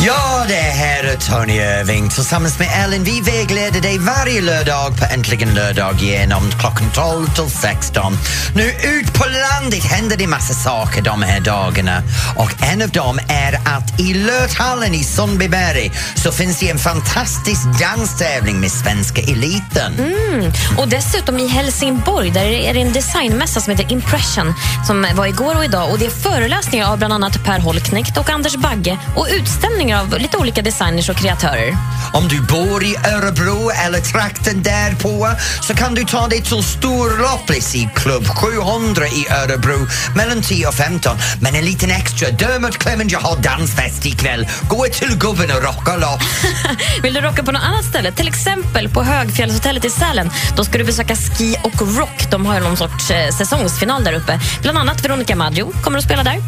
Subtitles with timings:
[0.00, 3.04] Ja, det här är Tony Irving tillsammans med Ellen.
[3.04, 8.18] Vi vägleder dig varje lördag på Äntligen lördag genom klockan 12 till 16.
[8.54, 12.02] Nu ut på landet händer det massa saker de här dagarna
[12.36, 17.80] och en av dem är att i Lörthallen i Sundbyberg så finns det en fantastisk
[17.80, 19.94] danstävling med svenska eliten.
[19.98, 20.52] Mm.
[20.78, 24.54] Och dessutom i Helsingborg där är det en designmässa som heter Impression
[24.86, 25.90] som var igår och idag.
[25.90, 30.18] Och Det är föreläsningar av bland annat Per Holknekt och Anders Bagge och utställningar av
[30.18, 31.76] lite olika designers och kreatörer.
[32.12, 35.28] Om du bor i Örebro eller trakten därpå
[35.62, 39.86] så kan du ta dig till Storloppis i klubb 700 i Örebro
[40.16, 41.16] mellan 10 och 15.
[41.40, 44.46] Men en liten extra, Dermot Clemenger har dansfest ikväll.
[44.68, 46.22] Gå till gubben och rocka loss.
[47.02, 50.78] Vill du rocka på något annat ställe, till exempel på Högfjällshotellet i Sälen, då ska
[50.78, 52.30] du besöka Ski och Rock.
[52.30, 54.40] De har ju någon sorts eh, säsongsfinal där uppe.
[54.62, 56.42] Bland annat Veronica Maggio kommer att spela där.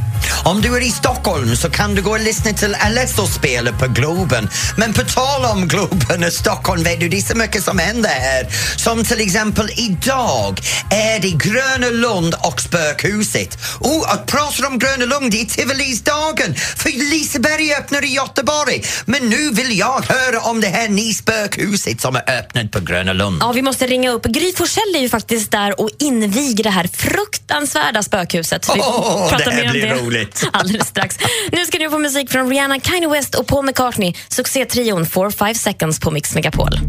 [0.45, 3.87] Om du är i Stockholm så kan du gå och lyssna till Alesso spela på
[3.87, 4.48] Globen.
[4.76, 8.10] Men på tal om Globen och Stockholm vet du, det är så mycket som händer
[8.10, 8.46] här.
[8.76, 13.59] Som till exempel idag är det Gröna Lund och Spökhuset.
[13.80, 18.84] Oh, att prata om Gröna Lund, det är Tivolisdagen för Liseberg öppnar i Göteborg.
[19.06, 23.12] Men nu vill jag höra om det här nya spökhuset som är öppnat på Gröna
[23.12, 23.38] Lund.
[23.40, 24.24] Ja, vi måste ringa upp.
[24.24, 28.66] Gry Forssell är ju faktiskt där och inviger det här fruktansvärda spökhuset.
[28.66, 30.45] Pratar det här blir roligt.
[30.52, 31.18] alldeles strax.
[31.52, 34.13] Nu ska du få musik från Rihanna, Kanye West och Paul McCartney.
[34.29, 36.80] Succétrion 4-5 seconds på Mix Megapol.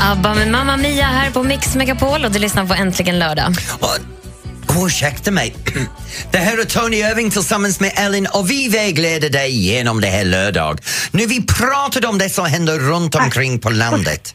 [0.00, 3.54] ABBA med Mamma Mia här på Mix Megapol och du lyssnar på Äntligen lördag.
[3.80, 5.54] Och, ursäkta mig.
[6.30, 10.24] Det här är Tony Irving tillsammans med Ellen och vi vägleder dig genom det här
[10.24, 10.78] lördag.
[11.10, 14.34] Nu vi pratade om det som händer runt omkring på landet.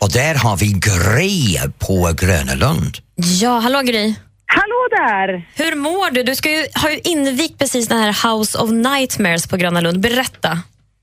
[0.00, 2.98] Och där har vi Gry på Gröna Lund.
[3.16, 4.14] Ja, hallå Gry.
[4.46, 5.28] Hallå där!
[5.64, 6.22] Hur mår du?
[6.22, 10.00] Du ska ju, har ju invigt precis den här House of Nightmares på Gröna Lund.
[10.00, 10.52] Berätta.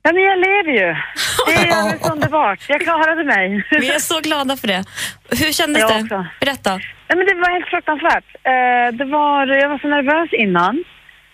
[0.04, 0.96] Ja, men jag lever ju.
[1.48, 2.60] Det är alldeles underbart.
[2.68, 3.64] Jag klarade mig.
[3.72, 4.84] Vi är så glada för det.
[5.30, 6.02] Hur kändes Jag det?
[6.04, 6.26] också.
[6.40, 6.80] Berätta.
[7.08, 8.26] Ja, men det var helt fruktansvärt.
[8.44, 10.84] Eh, det var, jag var så nervös innan.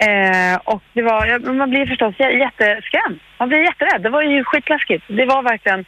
[0.08, 3.20] Eh, och det var, man blir förstås jätteskrämd.
[3.40, 4.02] Man blir jätterädd.
[4.04, 5.04] Det var ju skitläskigt.
[5.08, 5.86] Det var verkligen...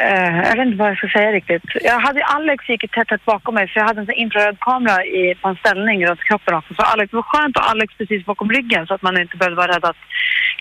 [0.00, 1.62] Eh, jag vet inte vad jag ska säga riktigt.
[1.80, 5.34] Jag hade Alex gick tätt, tätt bakom mig för jag hade en infraröd kamera i,
[5.34, 6.74] på en ställning runt kroppen också.
[6.74, 9.56] Så Alex, det var skönt att Alex precis bakom ryggen så att man inte behövde
[9.56, 9.96] vara rädd att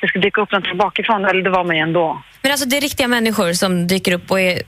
[0.02, 1.26] det skulle dyka upp någonting bakifrån.
[1.26, 2.24] Eller det var man ju ändå.
[2.42, 4.62] Men alltså det är riktiga människor som dyker upp och är,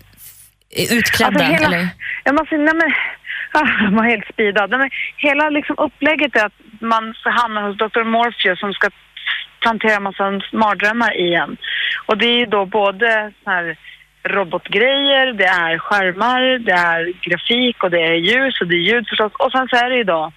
[0.81, 1.87] är utklädda, Alltså hela, eller?
[2.23, 2.93] Jag måste, nej men,
[3.61, 4.69] ah, man är helt speedad.
[4.69, 8.03] Nej men, hela liksom upplägget är att man ska hamna hos Dr.
[8.03, 8.89] Morpheus som ska
[9.59, 11.57] plantera en massa mardrömmar i en.
[12.05, 13.77] Och det är ju då både så här
[14.23, 19.07] robotgrejer, det är skärmar, det är grafik och det är ljus och det är ljud
[19.09, 19.31] förstås.
[19.39, 20.31] Och sen så är det då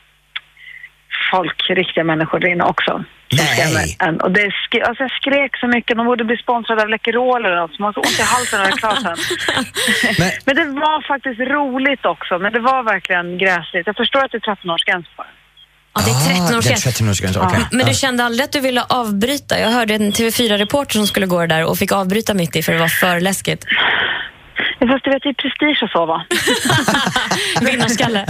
[1.30, 3.04] folk, riktiga människor där inne också.
[3.74, 3.96] Nej.
[4.22, 7.56] Och det sk- alltså jag skrek så mycket, de borde bli sponsrade av Läkerol eller
[7.56, 9.16] något, så man har så ont i halsen när jag är klar sen.
[10.18, 13.86] Men- Men det var faktiskt roligt också, men det var verkligen gräsligt.
[13.86, 15.28] Jag förstår att det är 13-årsgräns på det.
[15.94, 16.92] Ja, det är 13 år Ah, det är sedan.
[16.92, 17.42] 13 år sedan.
[17.48, 17.60] okej.
[17.70, 17.96] Men du Ja.
[17.96, 19.58] kände aldrig att du ville avbryta?
[19.60, 22.78] Jag hörde en TV4-reporter som skulle gå där och fick avbryta mitt i för det
[22.78, 23.64] var för läskigt.
[24.80, 26.24] Ja, Fast du vet, det är prestige och så va?
[27.60, 28.26] Vinnarskalle.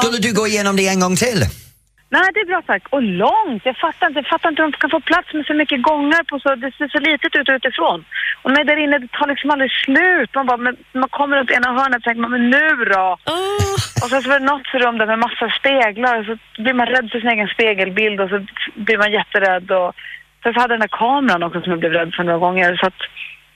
[0.00, 1.46] Skulle du gå igenom det en gång till?
[2.16, 2.84] Nej, det är bra tack.
[2.90, 3.62] Och långt.
[3.64, 6.22] Jag fattar inte, jag fattar inte hur de kan få plats med så mycket gångar
[6.24, 8.04] på så, det ser så litet ut utifrån.
[8.42, 10.30] Och när där inne, det tar liksom aldrig slut.
[10.34, 13.18] Man bara, men, man kommer runt ena hörnet och tänker man, men nu då?
[13.26, 13.74] Åh.
[14.02, 16.86] Och sen så var det något rum där med massa speglar och så blir man
[16.86, 18.38] rädd för sin egen spegelbild och så
[18.74, 19.94] blir man jätterädd och
[20.42, 22.86] sen så hade den där kameran också som jag blev rädd för några gånger så
[22.86, 23.00] att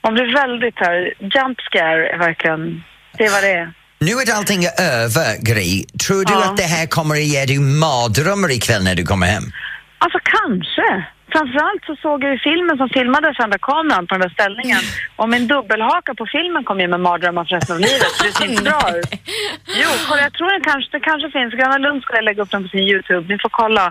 [0.03, 2.85] man blir väldigt här, jump scare är verkligen,
[3.17, 3.69] det är vad det är.
[3.99, 5.85] Nu är allting över, Gry.
[6.07, 6.45] Tror du Ja.
[6.45, 9.45] att det här kommer att ge dig mardrömmar ikväll när du kommer hem?
[9.99, 10.89] Alltså kanske.
[11.33, 14.83] Framförallt så såg jag ju filmen som filmades andra kameran på den där ställningen
[15.21, 18.13] och min dubbelhaka på filmen kom ju med mardrömmar för resten av livet.
[18.23, 19.09] Det ser inte bra ut.
[19.83, 21.51] Jo, kolla, jag tror den kanske, det kanske finns.
[21.59, 23.25] Gröna Lund ska lägga upp den på sin Youtube.
[23.33, 23.85] Ni får kolla.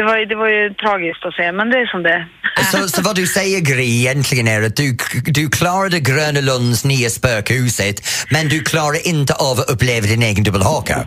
[0.00, 2.26] Det var, ju, det var ju tragiskt att se, men det är som det.
[2.72, 7.10] Så, så vad du säger, Gry, egentligen är att du, du klarade Gröna Lunds nya
[7.10, 7.96] spökhuset
[8.30, 11.04] men du klarar inte av att uppleva din egen dubbelhaka.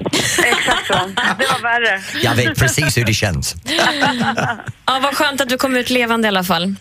[0.54, 0.94] Exakt så.
[1.40, 2.02] Det var värre.
[2.24, 3.56] Jag vet precis hur det känns.
[4.86, 6.76] Ja, vad skönt att du kom ut levande i alla fall.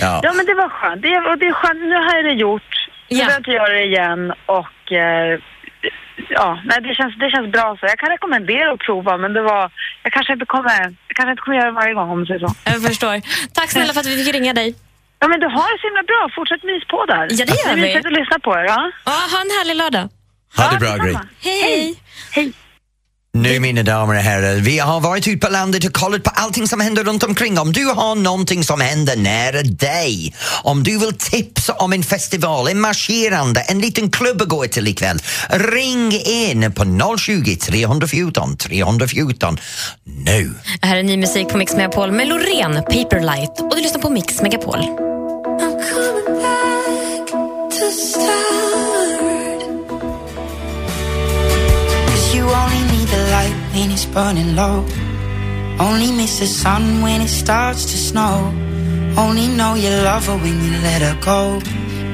[0.00, 0.20] Ja.
[0.22, 1.02] Ja, men det var skönt.
[1.02, 1.80] Det, och det är skönt.
[1.80, 2.62] Nu har jag det gjort.
[3.10, 3.24] Nu Ja.
[3.26, 4.32] behöver jag inte göra det igen.
[4.46, 5.38] Och eh,
[6.28, 7.76] ja, nej, det, känns, det känns bra.
[7.80, 9.70] så Jag kan rekommendera att prova, men det var,
[10.02, 12.54] jag kanske inte kommer, jag kanske inte kommer göra det varje gång om säger så.
[12.64, 13.14] Jag förstår.
[13.52, 14.74] Tack snälla för att vi fick ringa dig.
[15.18, 16.22] Ja, men du har det så himla bra.
[16.34, 17.26] Fortsätt mys på där.
[17.30, 17.96] Ja, det gör vi.
[17.96, 18.64] att lyssna på er.
[18.64, 18.90] Ja.
[19.04, 20.08] Ja, ha en härlig lördag.
[20.56, 21.14] Ha det bra, Gry.
[21.46, 21.94] Hej, hej.
[22.32, 22.52] Hej.
[23.42, 26.68] Nu mina damer och herrar, vi har varit ute på landet och kollat på allting
[26.68, 27.58] som händer runt omkring.
[27.58, 32.68] Om du har någonting som händer nära dig, om du vill tipsa om en festival,
[32.68, 35.18] en marscherande, en liten klubb att gå till ikväll,
[35.50, 39.58] ring in på 020 314 314
[40.04, 40.54] nu.
[40.80, 43.60] Här är ny musik på Mix Megapol med Loreen, Paperlight.
[43.60, 45.15] Och du lyssnar på Mix Megapol.
[53.16, 54.84] The light when it's burning low.
[55.78, 58.52] Only miss the sun when it starts to snow.
[59.16, 61.60] Only know you love her when you let her go.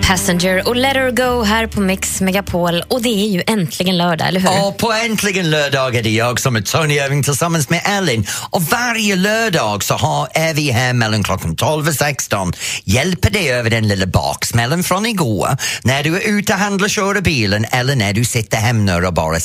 [0.03, 2.83] Passenger och Let Her Go här på Mix Megapol.
[2.89, 4.67] Och det är ju äntligen lördag, eller hur?
[4.67, 8.27] Och på Äntligen lördag är det jag som är Tony Irving tillsammans med Ellen.
[8.51, 12.53] Och varje lördag så har, är vi här mellan klockan 12 och 16.
[12.85, 15.49] Hjälper dig över den lilla baksmällen från igår
[15.85, 19.41] när du är ute och handlar kör bilen eller när du sitter hemma och bara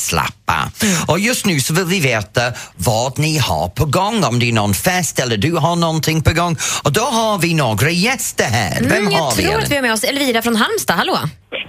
[0.48, 1.12] slappar.
[1.14, 2.42] Och just nu så vill vi veta
[2.78, 6.34] vad ni har på gång, om det är någon fest eller du har någonting på
[6.34, 6.56] gång.
[6.84, 8.82] Och då har vi några gäster här.
[8.82, 9.42] Vem Mm, har jag vi?
[9.44, 9.64] tror Ellen?
[9.64, 10.96] att vi har med oss Elvira från Halmstad.
[10.98, 11.18] Hallå!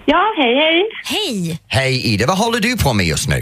[0.07, 0.83] Ja, hej hej.
[1.05, 1.59] Hej!
[1.69, 3.37] Hej Ida, vad håller du på med just nu?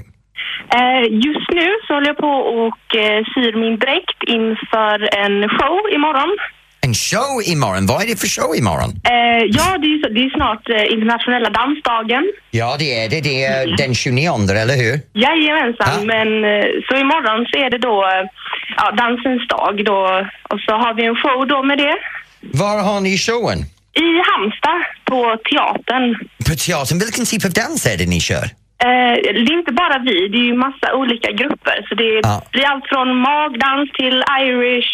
[0.79, 2.35] Eh, just nu så håller jag på
[2.65, 6.33] och eh, syr min dräkt inför en show imorgon.
[6.87, 7.87] En show imorgon.
[7.87, 8.91] Vad är det för show imorgon?
[9.15, 12.25] Eh, ja, det är, det är snart eh, internationella dansdagen.
[12.61, 13.21] Ja, det är det.
[13.21, 14.31] Det är den 29,
[14.63, 14.95] eller hur?
[15.25, 16.05] Jajamensan, Ja.
[16.13, 18.25] men eh, så imorgon så är det då eh,
[18.77, 20.01] ja, dansens dag då
[20.51, 21.97] och så har vi en show då med det.
[22.63, 23.59] Var har ni showen?
[24.07, 24.81] I Halmstad
[25.11, 26.07] på teatern.
[26.49, 26.99] På teatern.
[26.99, 28.47] Vilken typ av dans är det ni kör?
[28.89, 29.15] Eh,
[29.47, 31.77] det är inte bara vi, det är ju massa olika grupper.
[31.89, 32.43] Så det Ja.
[32.53, 34.93] blir allt från magdans till irish,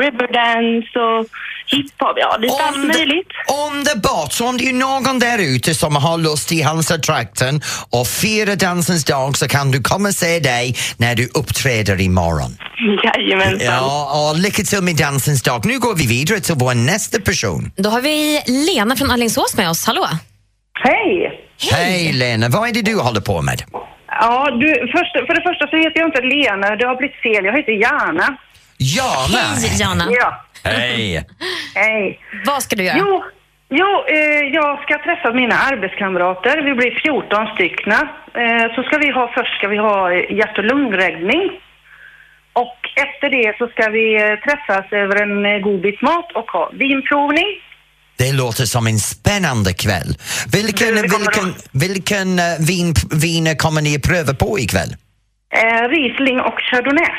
[0.00, 1.26] riverdance och
[1.66, 2.16] hiphop.
[2.16, 3.28] Ja, lite allt möjligt.
[3.70, 4.32] Underbart!
[4.32, 7.60] Så om det är någon där ute som har lust i Halmstad-trakten
[7.90, 12.56] och fira dansens dag så kan du komma och se dig när du uppträder imorgon.
[13.04, 13.66] Jajamensan.
[13.66, 15.66] Ja, och lycka till med dansens dag.
[15.66, 17.72] Nu går vi vidare till vår nästa person.
[17.76, 19.86] Då har vi Lena från Alingsås med oss.
[19.86, 20.06] Hallå!
[20.84, 21.40] Hej!
[21.72, 23.62] Hej Lena, vad är det du håller på med?
[24.06, 27.44] Ja, du, först, för det första så heter jag inte Lena, det har blivit fel.
[27.44, 28.36] Jag heter Jana.
[28.80, 29.38] Jana!
[29.38, 30.06] Hej, Jana.
[30.10, 31.24] Ja, Hej!
[31.74, 32.20] hej.
[32.44, 32.96] Vad ska du göra?
[32.98, 33.24] Jo,
[33.68, 36.62] jo eh, jag ska träffa mina arbetskamrater.
[36.62, 37.98] Vi blir 14 styckna.
[38.42, 41.44] Eh, så ska vi ha, först ska vi ha hjärt och lungräddning.
[42.52, 46.50] Och efter det så ska vi eh, träffas över en eh, god bit mat och
[46.50, 47.50] ha vinprovning.
[48.18, 50.10] Det låter som en spännande kväll.
[50.52, 54.90] Vilken, vilken, vilken eh, vin, vin kommer ni att pröva på ikväll?
[55.54, 57.10] Eh, Riesling och Chardonnay.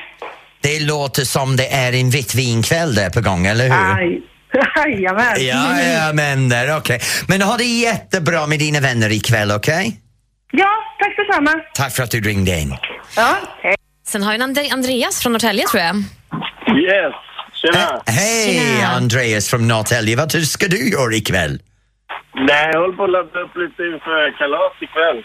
[0.62, 3.98] Det låter som det är en vitt vinkväll där på gång, eller hur?
[3.98, 4.22] Aj.
[4.76, 5.36] Jajamän.
[5.40, 7.00] Ja, ja, men där, okej.
[7.28, 10.00] Men ha det jättebra med dina vänner ikväll, okej?
[10.52, 10.70] Ja,
[11.00, 11.52] tack detsamma.
[11.74, 12.76] Tack för att du ringde in.
[13.16, 13.76] Ja, hej.
[14.08, 15.96] Sen har vi And- Andreas från Norrtälje, tror jag.
[15.98, 17.14] Yes,
[17.62, 18.02] tjena.
[18.06, 18.88] Hej Tjena.
[18.88, 21.60] Andreas från Norrtälje, vad ska du göra ikväll?
[22.48, 25.24] Nej, jag håller på att ladda upp lite inför kalas ikväll.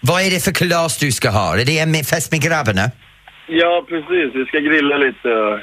[0.00, 1.58] Vad är det för kalas du ska ha?
[1.58, 2.90] Är det en fest med grabbarna?
[3.50, 4.28] Ja, precis.
[4.34, 5.62] Vi ska grilla lite.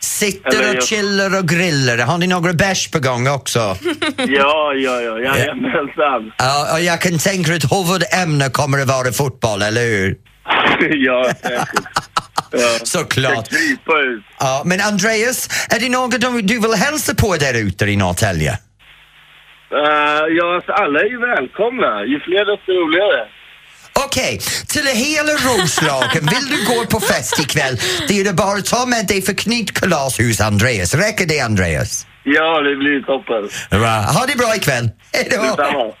[0.00, 1.98] Sitter Eller och jag- chillar och grillar.
[1.98, 3.58] Har ni några bärs på gång också?
[4.16, 5.18] Ja, ja, ja.
[5.20, 6.32] Jajamensan.
[6.38, 10.16] Ja, och jag kan tänka att huvudämne kommer att vara fotboll, eller hur?
[11.06, 11.84] ja, säkert.
[12.52, 12.58] Ja.
[12.84, 13.46] Såklart.
[13.46, 14.24] Ska krypa ut.
[14.38, 18.52] Ja, men Andreas, är det något du- du vill hälsa på där ute i Norrtälje?
[19.72, 22.04] Uh, ja, alltså, alla är ju välkomna.
[22.04, 23.20] Ju fler desto roligare.
[24.04, 27.80] Okej, till hela Roslagen, vill du gå på fest ikväll?
[28.08, 30.94] Det är det bara att ta med dig för knytkalas hos Andreas.
[30.94, 32.06] Räcker det Andreas?
[32.24, 33.48] Ja, det blir toppen.
[33.80, 33.88] Bra.
[33.88, 34.90] Ha det bra ikväll.
[35.12, 35.42] Hej då!
[35.42, 35.92] Detsamma.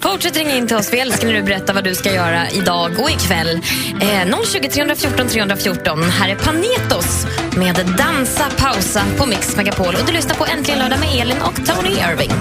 [0.00, 0.92] Fortsätt ringa in till oss.
[0.92, 3.60] Vi älskar när du berättar vad du ska göra idag och ikväll.
[4.00, 6.02] Eh, 020 314 314.
[6.02, 7.26] Här är Panetos
[7.56, 9.94] med Dansa pausa på Mix Megapol.
[9.94, 12.32] Och du lyssnar på Äntligen lördag med Elin och Tony Irving.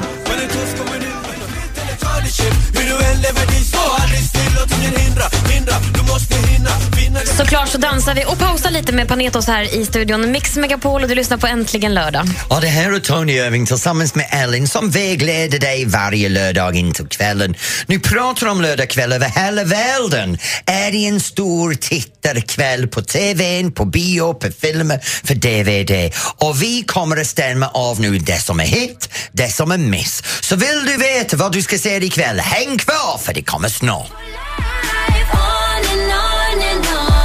[7.38, 10.32] Såklart så dansar vi och pausar lite med Panetos här i studion.
[10.32, 12.26] Mix Megapol och du lyssnar på Äntligen lördag.
[12.48, 16.94] Och det här är Tony Irving tillsammans med Ellen som vägleder dig varje lördag in
[16.94, 17.56] till kvällen.
[17.88, 20.38] Nu pratar om lördagkväll över hela världen.
[20.66, 26.14] Är det en stor tittarkväll på TVn, på bio, på filmer, för DVD.
[26.38, 30.24] Och vi kommer att stämma av nu det som är hit, det som är miss.
[30.42, 34.12] Så vill du veta vad du ska se ikväll, häng kvar för det kommer snart.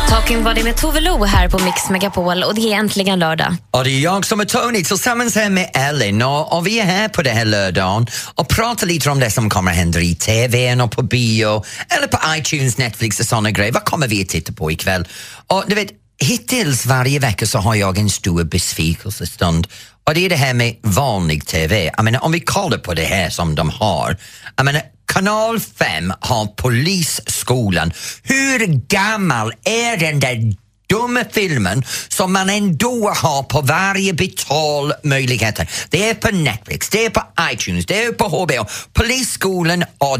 [0.09, 3.57] Ta Walking Body med Tove Lo här på Mix Megapol och det är äntligen lördag.
[3.71, 6.85] Och det är jag som är Tony tillsammans här med Ellen och, och vi är
[6.85, 10.83] här på den här lördagen och pratar lite om det som kommer hända i TV
[10.83, 13.73] och på bio eller på iTunes, Netflix och såna grejer.
[13.73, 15.09] Vad kommer vi att titta på ikväll?
[15.47, 19.67] Och du vet, hittills varje vecka så har jag en stor besvikelsestund
[20.07, 21.91] och det är det här med vanlig TV.
[21.97, 24.17] Jag menar, om vi kollar på det här som de har.
[24.57, 27.93] Jag menar, Kanal 5 har Polisskolan.
[28.23, 30.55] Hur gammal är den där
[30.89, 35.61] dumma filmen som man ändå har på varje betalmöjlighet.
[35.89, 37.23] Det är på Netflix, det är på
[37.53, 38.67] iTunes, det är på HBO.
[38.93, 40.19] Polisskolan och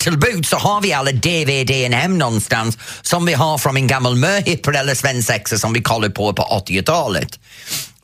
[0.00, 4.16] till bud så har vi alla DVD hem någonstans som vi har från en gammal
[4.16, 7.38] möhippa eller svensexa som vi kollade på på 80-talet.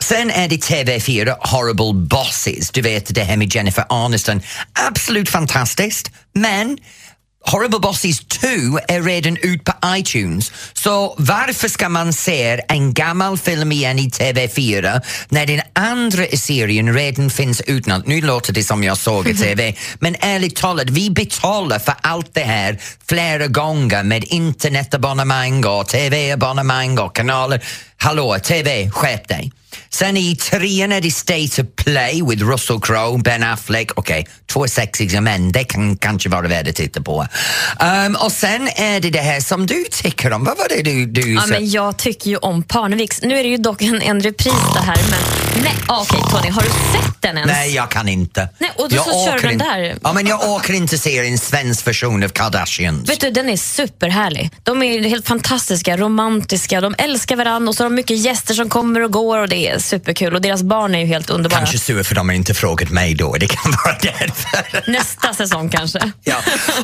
[0.03, 4.43] Sen är det TV4 Horrible Bosses, du vet det här med Jennifer Aniston.
[4.89, 6.79] Absolut fantastiskt, men
[7.49, 8.47] Horrible Bosses 2
[8.89, 14.09] är redan ut på iTunes, så varför ska man se en gammal film igen i
[14.09, 18.03] TV4 när den andra serien redan finns utan?
[18.07, 22.35] Nu låter det som jag såg i TV, men ärligt talat, vi betalar för allt
[22.35, 27.65] det här flera gånger med internetabonnemang och TV-abonnemang och kanaler.
[27.97, 29.53] Hallå, TV, skärp dig!
[29.91, 33.91] Sen i trean är det State of Play with Russell Crowe, Ben Affleck.
[33.95, 37.27] Okej, okay, två sexiga män, det kan kanske vara värt att titta på.
[38.07, 40.45] Um, och sen är det det här som du tycker om.
[40.45, 43.23] Vad var det du, du ja, men Jag tycker ju om Parneviks.
[43.23, 45.21] Nu är det ju dock en, en repris det här, men
[45.63, 47.53] nej, okej okay, Tony, har du sett den ens?
[47.53, 48.49] Nej, jag kan inte.
[48.59, 49.99] Nej, och då jag så kör du den där.
[50.03, 53.11] Ja, men jag åker inte se en svensk version av Kardashians.
[53.11, 54.51] Vet du, den är superhärlig.
[54.63, 58.69] De är helt fantastiska, romantiska, de älskar varandra och så har de mycket gäster som
[58.69, 61.59] kommer och går och det är superkul och deras barn är ju helt underbara.
[61.59, 64.91] Kanske sur för de har inte frågat mig då, det kan vara därför.
[64.91, 66.13] Nästa säsong kanske.
[66.25, 66.37] ja.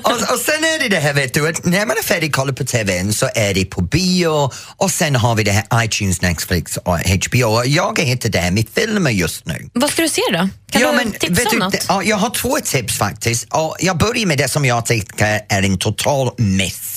[0.03, 2.53] Och, och sen är det det här vet du, att när man är färdig kolla
[2.53, 6.77] på TVn så är det på bio och sen har vi det här iTunes, Netflix
[6.77, 7.65] och HBO.
[7.65, 9.71] Jag hittar det här med filmer just nu.
[9.73, 10.49] Vad ska du se då?
[10.71, 11.87] Kan ja, du men, tipsa om du, något?
[11.89, 13.47] ja, jag har två tips faktiskt.
[13.51, 16.92] Och jag börjar med det som jag tycker är en total miss.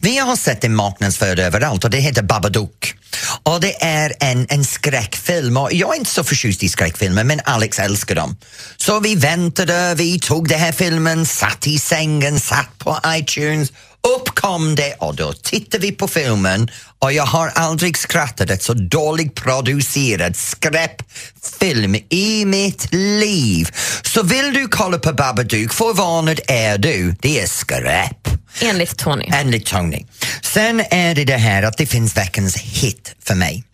[0.00, 2.94] Vi har sett en marknadsförd överallt och det heter Babadook.
[3.42, 7.40] Och det är en, en skräckfilm och jag är inte så förtjust i skräckfilmer men
[7.44, 8.36] Alex älskar dem.
[8.76, 13.72] Så vi väntade, vi tog den här filmen, satt i sängen, satt på iTunes
[14.06, 18.62] upp kom det och då tittade vi på filmen och jag har aldrig skrattat ett
[18.62, 23.68] så dåligt producerad skräpfilm i mitt liv.
[24.02, 28.28] Så vill du kolla på Babadook, förvarnad är du, det är skräp.
[28.60, 29.30] Enligt Tony.
[29.32, 30.04] Enligt Tony.
[30.42, 33.64] Sen är det det här att det finns veckans hit för mig.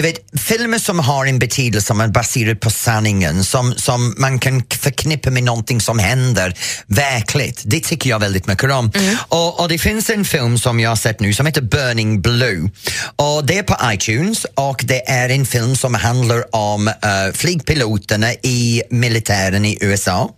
[0.00, 4.38] Du vet, filmer som har en betydelse som är baserad på sanningen, som, som man
[4.38, 6.54] kan förknippa med någonting som händer
[6.86, 8.90] verkligt, det tycker jag väldigt mycket om.
[8.94, 9.16] Mm.
[9.28, 12.70] Och, och, det finns en film som jag har sett nu som heter Burning Blue.
[13.16, 16.94] Och det är på iTunes och det är en film som handlar om uh,
[17.34, 20.30] flygpiloterna i militären i USA.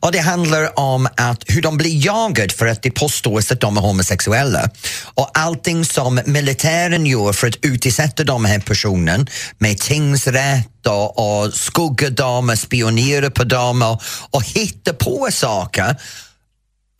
[0.00, 3.76] Och det handlar om att hur de blir jagade för att det påstås att de
[3.76, 4.70] är homosexuella.
[5.14, 9.26] Och allting som militären gör för att utsätta de här personen
[9.58, 15.96] med tingsrätt och, och skugga dem och spionera på dem och, och hitta på saker.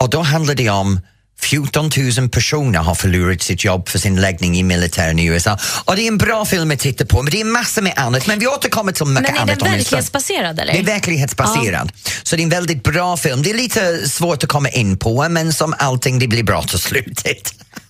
[0.00, 1.00] Och då handlar det om
[1.44, 5.58] 14 000 personer har förlorat sitt jobb för sin läggning i militären i USA.
[5.84, 8.26] Och det är en bra film att titta på, men det är massor med annat.
[8.26, 10.72] Men vi återkommer till mycket Men är annat den verklighetsbaserad eller?
[10.72, 11.92] Det är verklighetsbaserad.
[12.22, 13.42] Så det är en väldigt bra film.
[13.42, 16.78] Det är lite svårt att komma in på, men som allting, det blir bra till
[16.78, 17.22] slut.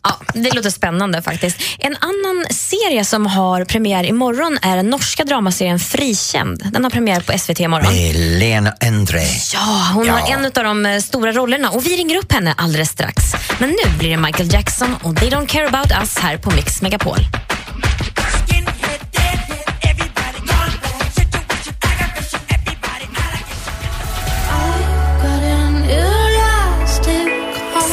[0.05, 1.57] Ja, det låter spännande faktiskt.
[1.79, 6.69] En annan serie som har premiär imorgon är den norska dramaserien Frikänd.
[6.73, 7.93] Den har premiär på SVT imorgon.
[7.93, 9.23] Med Lena Endre.
[9.53, 10.13] Ja, hon Ja.
[10.13, 10.53] har en av
[10.85, 13.23] de stora rollerna och vi ringer upp henne alldeles strax.
[13.59, 16.83] Men nu blir det Michael Jackson och They Don't Care About Us här på Mix
[16.83, 17.19] Megapol.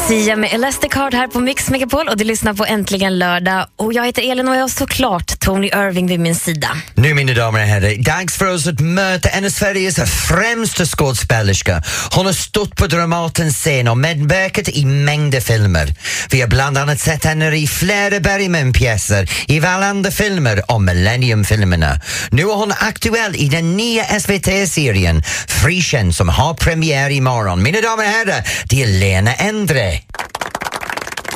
[0.10, 3.68] Sia med Elastic Heart här på Mix Megapol och du lyssnar på Äntligen lördag.
[3.76, 6.70] Och jag heter Elin och jag har såklart Tony Irving vid min sida.
[6.94, 9.96] Nu mina damer och herrar, dags för oss att möta en av Sveriges
[10.28, 11.84] främsta skådespelerska.
[12.16, 15.88] Hon har stått på Dramatens scen och medverkat i mängder filmer.
[16.32, 22.00] Vi har bland annat sett henne i flera Bergman-pjäser, i Wallander-filmer och Millennium-filmerna.
[22.32, 27.64] Nu är hon aktuell i den nya SVT-serien Frikänd som har premiär imorgon.
[27.64, 29.99] Mina damer och herrar, det är Lena Endre.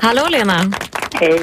[0.01, 0.53] Hallå Lena!
[1.13, 1.39] Hej.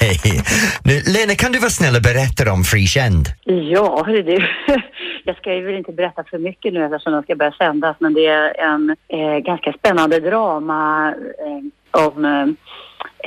[0.00, 0.42] Hej!
[0.84, 3.26] Nu, Lena, kan du vara snäll och berätta om Frikänd?
[3.44, 4.48] Ja, hörru du.
[5.24, 8.14] Jag ska ju väl inte berätta för mycket nu eftersom den ska börja sändas, men
[8.14, 12.46] det är en eh, ganska spännande drama eh, om, eh,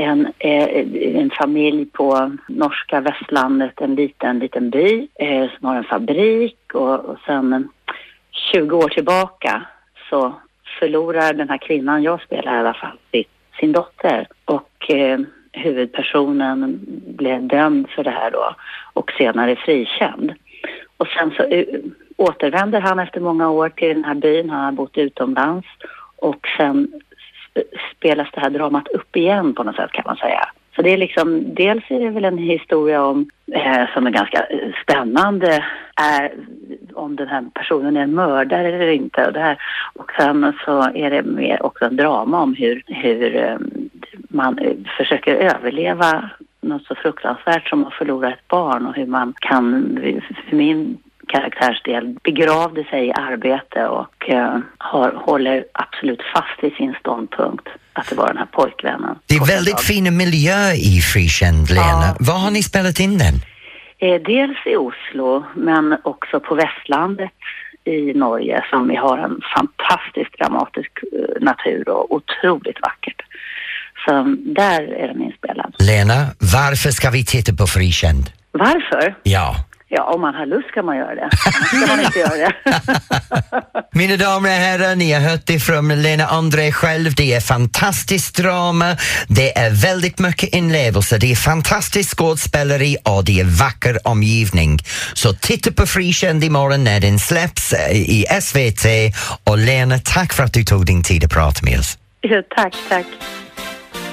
[0.05, 0.67] en, eh,
[1.21, 6.99] en familj på norska västlandet, en liten, liten by eh, som har en fabrik och,
[6.99, 7.61] och sen eh,
[8.53, 9.65] 20 år tillbaka
[10.09, 10.35] så
[10.79, 13.23] förlorar den här kvinnan jag spelar i alla fall sin,
[13.59, 15.19] sin dotter och eh,
[15.51, 18.55] huvudpersonen blev dömd för det här då
[18.93, 20.33] och senare frikänd.
[20.97, 21.65] Och sen så eh,
[22.17, 25.67] återvänder han efter många år till den här byn, han har bott utomlands
[26.15, 27.01] och sen
[27.97, 30.49] spelas det här dramat upp igen på något sätt kan man säga.
[30.75, 34.45] Så det är liksom, dels är det väl en historia om, eh, som är ganska
[34.45, 35.65] eh, spännande,
[35.95, 36.31] är
[37.03, 39.25] om den här personen är en mördare eller inte.
[39.25, 39.57] Och, det här.
[39.93, 43.57] och sen så är det mer också en drama om hur, hur eh,
[44.29, 46.29] man eh, försöker överleva
[46.61, 49.97] något så fruktansvärt som att förlora ett barn och hur man kan,
[50.49, 56.95] för min karaktärsdel, begravde sig i arbete och eh, har, håller absolut fast vid sin
[56.99, 59.15] ståndpunkt att det var den här pojkvännen.
[59.25, 61.83] Det är väldigt fin miljö i Frikänd, Lena.
[61.83, 62.15] Ja.
[62.19, 63.33] Var har ni spelat in den?
[64.03, 67.31] Eh, dels i Oslo, men också på Västlandet
[67.83, 73.21] i Norge som vi har en fantastiskt dramatisk eh, natur och otroligt vackert.
[74.05, 75.75] Så där är den inspelad.
[75.79, 78.25] Lena, varför ska vi titta på Frikänd?
[78.51, 79.15] Varför?
[79.23, 79.55] Ja.
[79.95, 81.29] Ja, om man har lust kan man göra det.
[81.73, 82.53] Annars man inte göra det.
[83.91, 87.15] Mina damer och herrar, ni har hört det från Lena André själv.
[87.15, 88.97] Det är fantastiskt drama,
[89.27, 94.79] det är väldigt mycket inlevelse, det är fantastiskt skådespeleri och det är vacker omgivning.
[95.13, 98.85] Så titta på Frikänd imorgon när den släpps eh, i SVT.
[99.43, 101.97] Och Lena, tack för att du tog din tid att prata med oss.
[102.21, 103.05] Ja, tack, tack.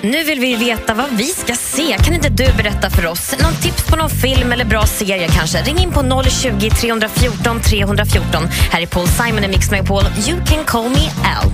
[0.02, 1.96] Nu vill vi veta vad vi ska se.
[2.04, 3.34] Kan inte du berätta för oss?
[3.42, 5.62] Någon tips på någon film eller bra serie kanske?
[5.62, 8.48] Ring in på 020 314 314.
[8.70, 10.02] Här är Paul Simon i Mix Megapol.
[10.02, 11.50] You can call me Al.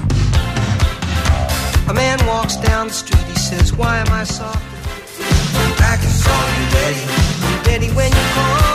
[1.89, 4.59] A man walks down the street, he says, Why am I soft?
[5.79, 7.05] I can call you daddy,
[7.65, 8.66] daddy when you call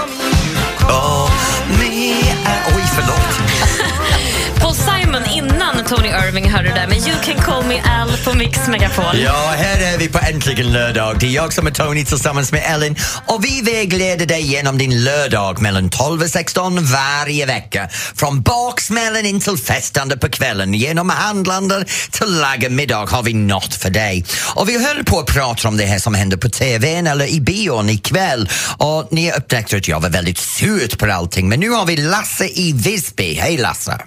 [5.95, 9.19] Tony Irving hörde det där med You can call me Al på Mix Megapol.
[9.23, 11.19] Ja, här är vi på Äntligen lördag.
[11.19, 12.95] Det är jag som är Tony tillsammans med Ellen
[13.25, 17.89] och vi vägleder dig genom din lördag mellan 12 och 16 varje vecka.
[18.15, 20.73] Från baksmällen in till festande på kvällen.
[20.73, 24.25] Genom handlande till laga middag har vi något för dig.
[24.55, 27.41] Och vi höll på att prata om det här som händer på TVn eller i
[27.41, 31.85] bion ikväll och ni upptäckte att jag var väldigt sur på allting men nu har
[31.85, 33.33] vi Lasse i Visby.
[33.33, 33.99] Hej Lasse!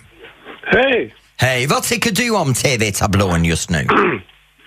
[0.67, 1.24] Hej!
[1.45, 3.83] Hej, vad tycker du om TV-tablån just nu?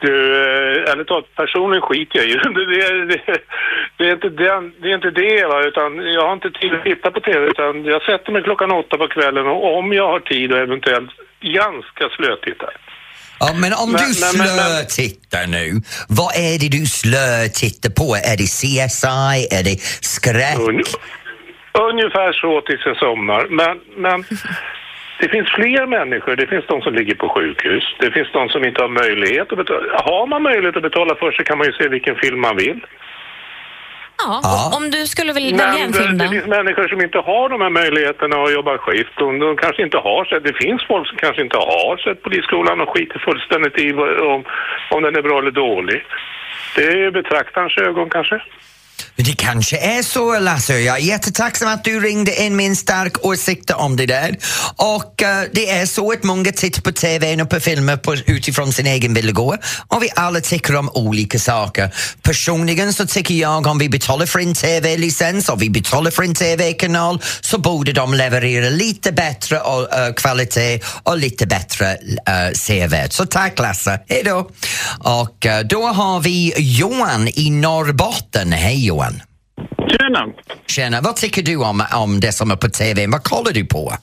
[0.01, 2.49] Du, eh, ärligt talat, personligen skiter jag i det.
[2.71, 3.21] Det, det,
[3.97, 6.83] det, är inte den, det är inte det, va, utan jag har inte tid att
[6.83, 10.19] titta på TV, utan jag sätter mig klockan åtta på kvällen och om jag har
[10.19, 11.11] tid och eventuellt
[11.41, 12.73] ganska slötittar.
[13.39, 15.65] Ja, men om Men- du slötittar nu,
[16.19, 18.07] vad är det du slötittar på?
[18.31, 19.37] Är det CSI?
[19.57, 19.77] Är det
[20.13, 20.87] skräck?
[21.91, 23.43] Ungefär så tills jag somnar.
[23.59, 24.17] Men, men
[25.19, 26.35] det finns fler människor.
[26.35, 27.83] Det finns de som ligger på sjukhus.
[27.99, 30.01] Det finns de som inte har möjlighet att betala.
[30.09, 32.79] Har man möjlighet att betala för sig kan man ju se vilken film man vill.
[34.23, 36.31] Ja, och om du skulle vilja välja en film det, då?
[36.31, 39.13] det finns människor som inte har de här möjligheterna att jobba skift.
[39.15, 42.81] De, de kanske inte har sett, det finns folk som kanske inte har sett Polisskolan
[42.81, 43.93] och skiter fullständigt i
[44.33, 44.43] om,
[44.91, 46.05] om den är bra eller dålig.
[46.75, 48.41] Det är betraktarens ögon kanske.
[49.15, 50.79] Det kanske är så, Lasse.
[50.79, 54.37] Jag är jättetacksam att du ringde in med en stark åsikt om det där.
[54.75, 58.73] Och uh, det är så att många tittar på TV och på filmer på, utifrån
[58.73, 59.57] sin egen villkor
[59.87, 61.93] och vi alla tycker om olika saker.
[62.21, 66.35] Personligen så tycker jag om vi betalar för en TV-licens och vi betalar för en
[66.35, 72.53] TV-kanal så borde de leverera lite bättre och, uh, kvalitet och lite bättre eh, uh,
[72.53, 73.13] sevärd.
[73.13, 74.49] Så tack Lasse, hej då!
[74.99, 78.53] Och uh, då har vi Johan i Norrbotten.
[78.53, 79.21] Hej Johan!
[79.91, 80.21] Tjena!
[80.67, 83.07] Tjena, vad tycker du om, om det som är på TV?
[83.07, 83.93] Vad kollar du på?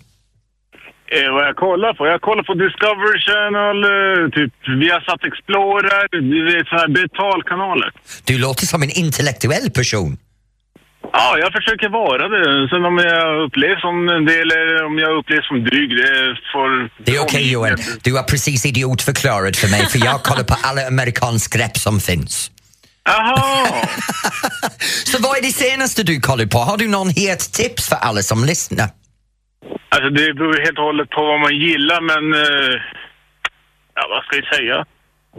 [1.16, 2.06] Eh, vad jag kollar på?
[2.06, 7.90] Jag kollar på Discovery Channel, eh, typ Viasat Explorer, du vet sådana här betalkanaler.
[8.24, 10.10] Du låter som en intellektuell person.
[11.12, 12.68] Ja, jag försöker vara det.
[12.68, 16.68] Sen om jag upplevs som en del eller om jag upplevs som dryg, det får...
[17.04, 20.86] Det är okej Johan, du har precis idiotförklarat för mig för jag kollar på alla
[20.86, 22.50] amerikansk skräp som finns.
[23.04, 23.88] Jaha!
[25.10, 26.58] Så vad är det senaste du kollar på?
[26.58, 28.88] Har du någon het tips för alla som lyssnar?
[29.88, 32.24] Alltså det beror helt och hållet på vad man gillar, men...
[32.42, 32.74] Eh,
[33.94, 34.84] ja, vad ska jag säga?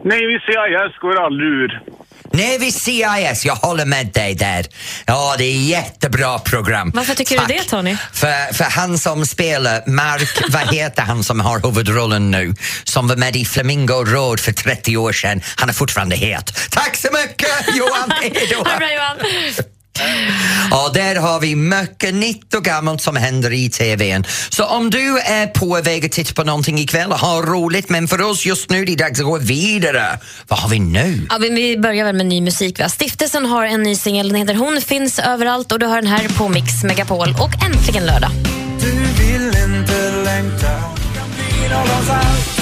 [0.03, 1.81] Navy CIS går aldrig ur.
[2.33, 4.65] Navy CIS, jag håller med dig där.
[5.05, 6.91] Ja, det är jättebra program.
[6.95, 7.47] Varför tycker Tack.
[7.47, 7.97] du det, Tony?
[8.13, 12.53] För, för han som spelar, Mark, vad heter han som har huvudrollen nu?
[12.83, 15.41] Som var med i Flamingo Road för 30 år sedan.
[15.55, 16.69] Han är fortfarande het.
[16.71, 18.11] Tack så mycket Johan!
[18.21, 18.55] Hej då!
[18.55, 19.65] Johan.
[20.71, 24.25] Ja, där har vi mycket nytt och gammalt som händer i TVn.
[24.49, 27.89] Så om du är på väg att titta på någonting ikväll, ha roligt.
[27.89, 30.19] Men för oss just nu, det är dags att gå vidare.
[30.47, 31.27] Vad har vi nu?
[31.29, 32.79] Ja, vi- vi börjar väl med ny musik.
[32.79, 32.89] Va?
[32.89, 36.27] Stiftelsen har en ny singel, den heter Hon finns överallt och du har den här
[36.37, 38.31] på Mix Megapol och äntligen lördag.
[38.81, 38.91] Du
[39.23, 40.71] vill inte längta,
[41.15, 42.54] kan bli någonstans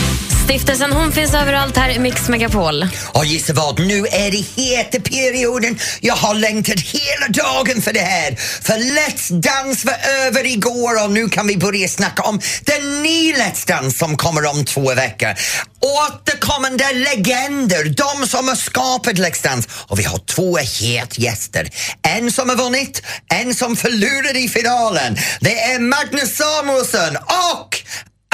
[0.54, 2.88] Stiftelsen Hon finns överallt här i Mix Megapol.
[3.08, 5.80] Och gissa vad, nu är det heta perioden.
[6.02, 8.36] Jag har längtat hela dagen för det här.
[8.62, 13.36] För Let's Dance var över igår och nu kan vi börja snacka om den nya
[13.36, 15.36] Let's Dance som kommer om två veckor.
[15.82, 19.70] Återkommande legender, de som har skapat Let's Dance.
[19.88, 21.70] Och vi har två het gäster.
[22.02, 23.02] En som har vunnit,
[23.34, 25.18] en som förlorade i finalen.
[25.39, 27.18] Det är Magnus Samuelsson
[27.62, 27.78] och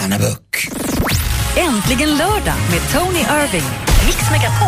[0.02, 0.70] Anna Buck.
[1.60, 3.70] Äntligen lördag med Tony Irving.
[4.06, 4.68] Mix Megapol.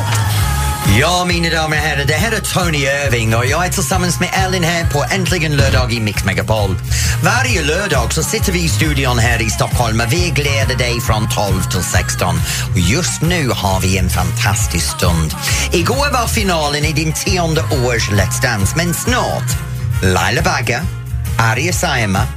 [0.99, 4.30] Ja, mina damer och herrar, det här är Tony Irving och jag är tillsammans med
[4.34, 6.75] Ellen här på Äntligen lördag i Mix Megapol.
[7.23, 11.30] Varje lördag så sitter vi i studion här i Stockholm och vi gläder dig från
[11.30, 12.36] 12 till 16.
[12.71, 15.36] Och just nu har vi en fantastisk stund.
[15.73, 19.49] Igår var finalen i din tionde års Let's Dance, men snart
[20.04, 20.82] Laila Bagge,
[21.39, 22.27] Arja Saijonmaa,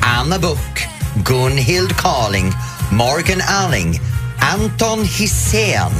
[0.00, 0.88] Anna Buch,
[1.24, 2.52] Gunhild Carling,
[2.90, 4.00] Morgan Alling,
[4.40, 5.92] Anton Hissén,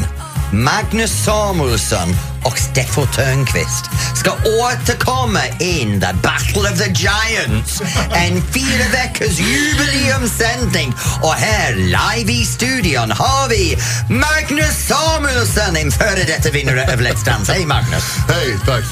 [0.52, 3.84] Magnus Samuelsson och Steffo Törnqvist
[4.16, 7.82] ska återkomma in The Battle of the Giants.
[8.14, 13.78] En fyra veckors jubileumssändning och här live i studion har vi
[14.10, 17.52] Magnus Samuelsson, en före detta vinnare av Let's Dance.
[17.52, 18.04] Hej Magnus!
[18.28, 18.84] Hej, tack.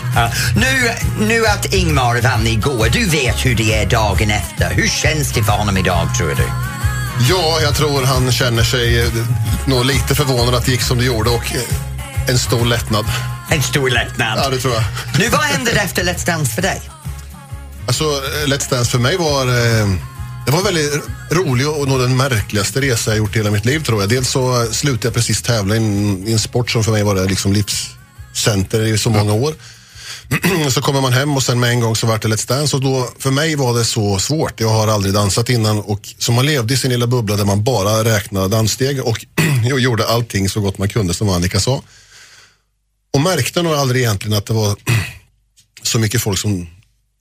[0.57, 0.91] Nu,
[1.27, 4.75] nu att Ingmar vann igår, du vet hur det är dagen efter.
[4.75, 6.76] Hur känns det för honom idag tror du?
[7.21, 9.09] Ja, jag tror han känner sig eh,
[9.67, 13.05] nog lite förvånad att det gick som det gjorde och eh, en stor lättnad.
[13.51, 14.39] En stor lättnad.
[14.45, 14.85] Ja, det tror jag.
[15.19, 16.83] Nu, vad hände efter Let's Dance för dig?
[17.87, 19.47] Alltså, eh, Let's Dance för mig var...
[19.47, 19.89] Eh,
[20.47, 23.65] det var en väldigt rolig och nog den märkligaste resa jag gjort i hela mitt
[23.65, 24.09] liv tror jag.
[24.09, 27.29] Dels så slutade jag precis tävla i en, i en sport som för mig var
[27.29, 29.55] liksom livscenter i så många år.
[30.71, 32.83] så kommer man hem och sen med en gång så vart det Let's Dance och
[32.83, 34.61] då, för mig var det så svårt.
[34.61, 37.65] Jag har aldrig dansat innan och så man levde i sin lilla bubbla där man
[37.65, 39.27] bara räknade danssteg och
[39.79, 41.83] gjorde allting så gott man kunde som Annika sa.
[43.15, 44.77] Och märkte nog aldrig egentligen att det var
[45.83, 46.67] så mycket folk som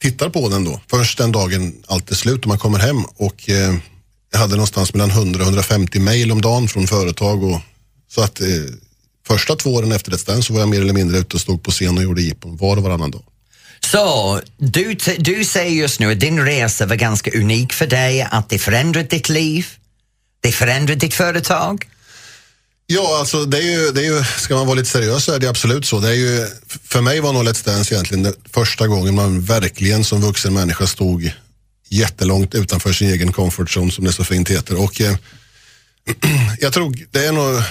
[0.02, 0.80] tittar på den då.
[0.90, 3.76] Först den dagen allt är slut och man kommer hem och eh,
[4.32, 7.60] jag hade någonstans mellan 100 och 150 mejl om dagen från företag och
[8.08, 8.48] så att eh,
[9.28, 11.64] första två åren efter Let's Dance så var jag mer eller mindre ute och stod
[11.64, 13.24] på scen och gjorde jippon var och varannan dag.
[13.92, 18.50] Så du, du säger just nu att din resa var ganska unik för dig, att
[18.50, 19.68] det förändrat ditt liv,
[20.42, 21.86] det förändrat ditt företag.
[22.88, 25.40] Ja, alltså det är ju, det är ju, ska man vara lite seriös så är
[25.40, 26.00] det absolut så.
[26.00, 30.22] Det är ju, för mig var nog Let's Dance egentligen första gången man verkligen som
[30.22, 31.32] vuxen människa stod
[31.90, 34.84] jättelångt utanför sin egen comfort zone som det så fint heter.
[34.84, 35.16] Och eh,
[36.60, 37.62] jag tror det är nog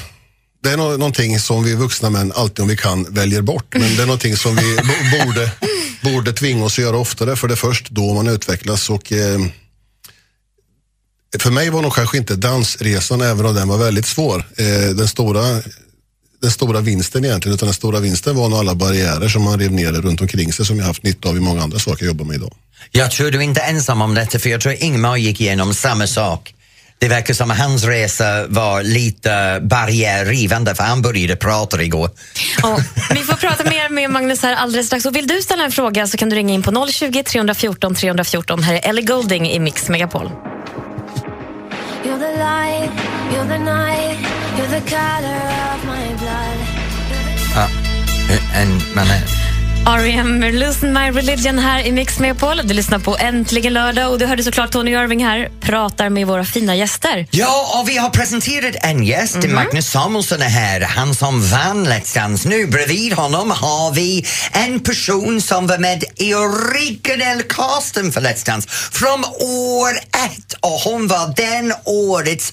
[0.64, 3.66] det är någonting som vi vuxna män alltid om vi kan väljer bort.
[3.74, 5.50] Men det är någonting som vi bo- borde,
[6.02, 8.90] borde tvinga oss att göra oftare för det är först då man utvecklas.
[8.90, 9.38] Och, eh,
[11.38, 15.08] för mig var nog kanske inte dansresan, även om den var väldigt svår, eh, den,
[15.08, 15.42] stora,
[16.42, 17.54] den stora vinsten egentligen.
[17.54, 20.66] Utan den stora vinsten var nog alla barriärer som man rev ner runt omkring sig
[20.66, 22.52] som jag haft nytta av i många andra saker jag jobbar med idag.
[22.90, 26.06] Jag tror du är inte ensam om detta för jag tror Ingmar gick igenom samma
[26.06, 26.53] sak.
[26.98, 32.10] Det verkar som att hans resa var lite barriärrivande för han började prata igår.
[32.62, 32.78] Ja,
[33.10, 35.06] vi får prata mer med Magnus här alldeles strax.
[35.06, 38.62] Och vill du ställa en fråga så kan du ringa in på 020 314 314.
[38.62, 40.30] Här är Ellie Golding i Mix Megapol.
[42.04, 42.90] You're the light,
[43.32, 44.18] you're the night,
[44.56, 46.58] you're the color of my blood.
[47.54, 47.68] Ja,
[48.54, 49.43] en, men, eh,
[49.86, 50.40] R.E.M.
[50.40, 52.60] Losing My Religion här i Mix Megapol.
[52.64, 56.44] Du lyssnar på Äntligen lördag och du hörde såklart Tony Irving här pratar med våra
[56.44, 57.26] fina gäster.
[57.30, 59.48] Ja, och vi har presenterat en gäst.
[59.48, 62.48] Magnus Samuelsson är här, han som vann Let's Dance.
[62.48, 68.46] Nu bredvid honom har vi en person som var med i originell casten för Let's
[68.46, 69.90] Dance från år
[70.26, 72.52] ett och hon var den årets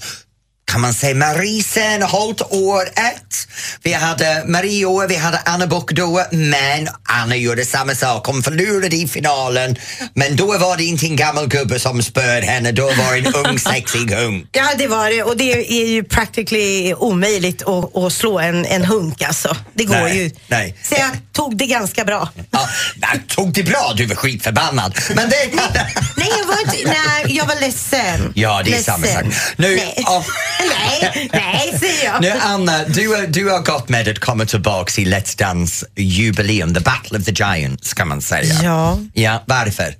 [0.71, 3.47] kan man säga, Marie Serneholt år ett.
[3.83, 8.27] Vi hade Marie år, vi hade Anna Book då, men Anna gjorde samma sak.
[8.27, 9.75] Hon förlorade i finalen,
[10.13, 13.35] men då var det inte en gammal gubbe som spöade henne, då var det en
[13.35, 14.47] ung sexig hunk.
[14.51, 15.23] Ja, det var det.
[15.23, 19.55] Och det är ju practically omöjligt att, att slå en, en hunk alltså.
[19.73, 20.31] Det går Nej, ju.
[20.47, 20.75] nej.
[20.83, 22.29] Så jag tog det ganska bra.
[22.51, 23.93] Ja, nej, tog det bra?
[23.95, 24.99] Du var skitförbannad.
[25.15, 25.35] Men det...
[26.15, 26.77] Nej, jag var inte...
[26.85, 28.31] Nej, jag var ledsen.
[28.35, 28.93] Ja, det är ledsen.
[28.93, 29.23] samma sak.
[29.57, 29.93] Nu, Nej.
[29.97, 30.23] ja.
[30.69, 32.21] Nej, nej, säger jag.
[32.21, 36.79] Nu Anna, du, du har gått med att komma tillbaks i Let's Dance jubileum, the
[36.79, 38.63] battle of the giants kan man säga.
[38.63, 38.99] Ja.
[39.13, 39.95] Ja, varför?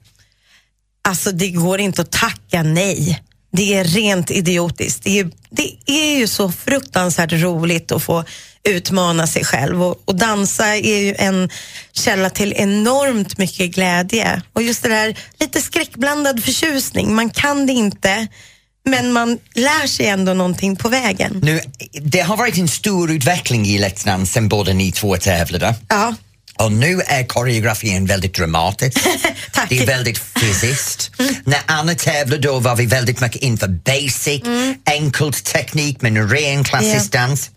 [1.04, 3.24] Alltså det går inte att tacka nej.
[3.54, 5.04] Det är rent idiotiskt.
[5.04, 8.24] Det är, det är ju så fruktansvärt roligt att få
[8.64, 11.50] utmana sig själv och, och dansa är ju en
[11.94, 14.42] källa till enormt mycket glädje.
[14.54, 17.16] Och just det där lite skräckblandad förtjusning.
[17.16, 18.28] Man kan det inte
[18.86, 21.40] men man lär sig ändå någonting på vägen.
[21.44, 21.62] Nu,
[22.02, 25.76] det har varit en stor utveckling i Let's Dance sen båda ni två tävlade.
[25.88, 26.16] Ja.
[26.56, 28.98] Och nu är koreografin väldigt dramatisk.
[29.70, 31.12] det är väldigt fysiskt.
[31.44, 34.42] När Anna tävlade då var vi väldigt mycket inför basic,
[34.86, 37.50] enkelt teknik men ren klassisk dans.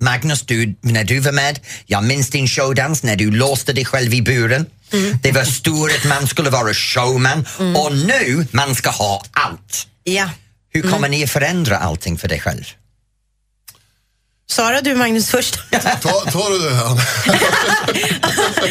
[0.00, 4.14] Magnus, du, när du var med, jag minns din showdans när du låste dig själv
[4.14, 4.66] i buren.
[5.22, 9.86] Det var stort att man skulle vara showman och nu man ska ha allt.
[10.04, 10.30] Ja.
[10.74, 12.64] Hur kommer ni att förändra allting för dig själv?
[14.50, 15.58] Sara, du Magnus först.
[15.70, 16.94] Ta, tar du det här?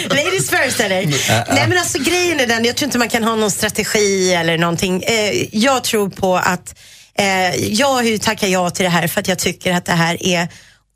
[0.24, 1.06] Ladies first eller?
[1.54, 4.58] Nej men alltså grejen är den, jag tror inte man kan ha någon strategi eller
[4.58, 5.04] någonting.
[5.04, 6.80] Eh, jag tror på att,
[7.18, 10.48] eh, jag tackat ja till det här för att jag tycker att det här är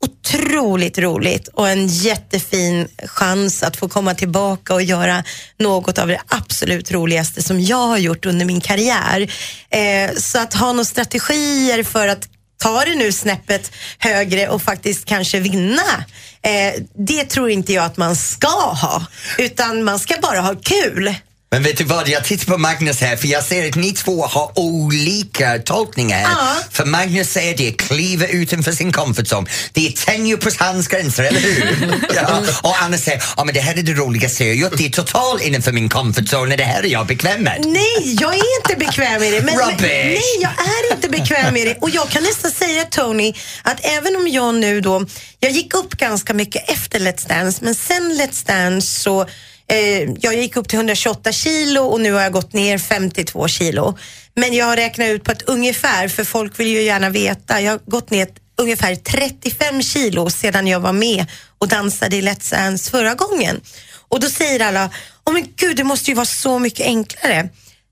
[0.04, 5.24] otroligt roligt och en jättefin chans att få komma tillbaka och göra
[5.58, 9.32] något av det absolut roligaste som jag har gjort under min karriär.
[9.70, 12.28] Eh, så att ha några strategier för att
[12.62, 16.04] ta det nu snäppet högre och faktiskt kanske vinna.
[16.42, 19.06] Eh, det tror inte jag att man ska ha,
[19.38, 21.14] utan man ska bara ha kul.
[21.50, 24.26] Men vet du vad, jag tittar på Magnus här för jag ser att ni två
[24.26, 26.20] har olika tolkningar.
[26.20, 26.56] Ja.
[26.70, 29.50] För Magnus säger det är kliva utanför sin comfort zone.
[29.72, 31.76] Det är tänja på hans gränser, eller hur?
[32.14, 32.42] ja.
[32.62, 34.72] Och Anna säger, ja men det här är det roligaste jag gjort.
[34.76, 37.64] Det är totalt innanför min comfort zone det här är jag bekväm med.
[37.66, 39.42] Nej, jag är inte bekväm med det.
[39.42, 39.82] Men, men, Rubbish.
[39.82, 41.76] nej, jag är inte bekväm med det.
[41.80, 43.32] Och jag kan nästan säga Tony,
[43.62, 45.06] att även om jag nu då,
[45.40, 49.26] jag gick upp ganska mycket efter Let's Dance, men sen Let's Dance så
[49.72, 53.98] eh, jag gick upp till 128 kilo och nu har jag gått ner 52 kilo.
[54.34, 57.72] Men jag har räknat ut på ett ungefär, för folk vill ju gärna veta, jag
[57.72, 58.28] har gått ner
[58.58, 61.26] ungefär 35 kilo sedan jag var med
[61.58, 63.60] och dansade i Let's Dance förra gången.
[64.08, 64.90] Och då säger alla,
[65.24, 67.48] åh men gud det måste ju vara så mycket enklare.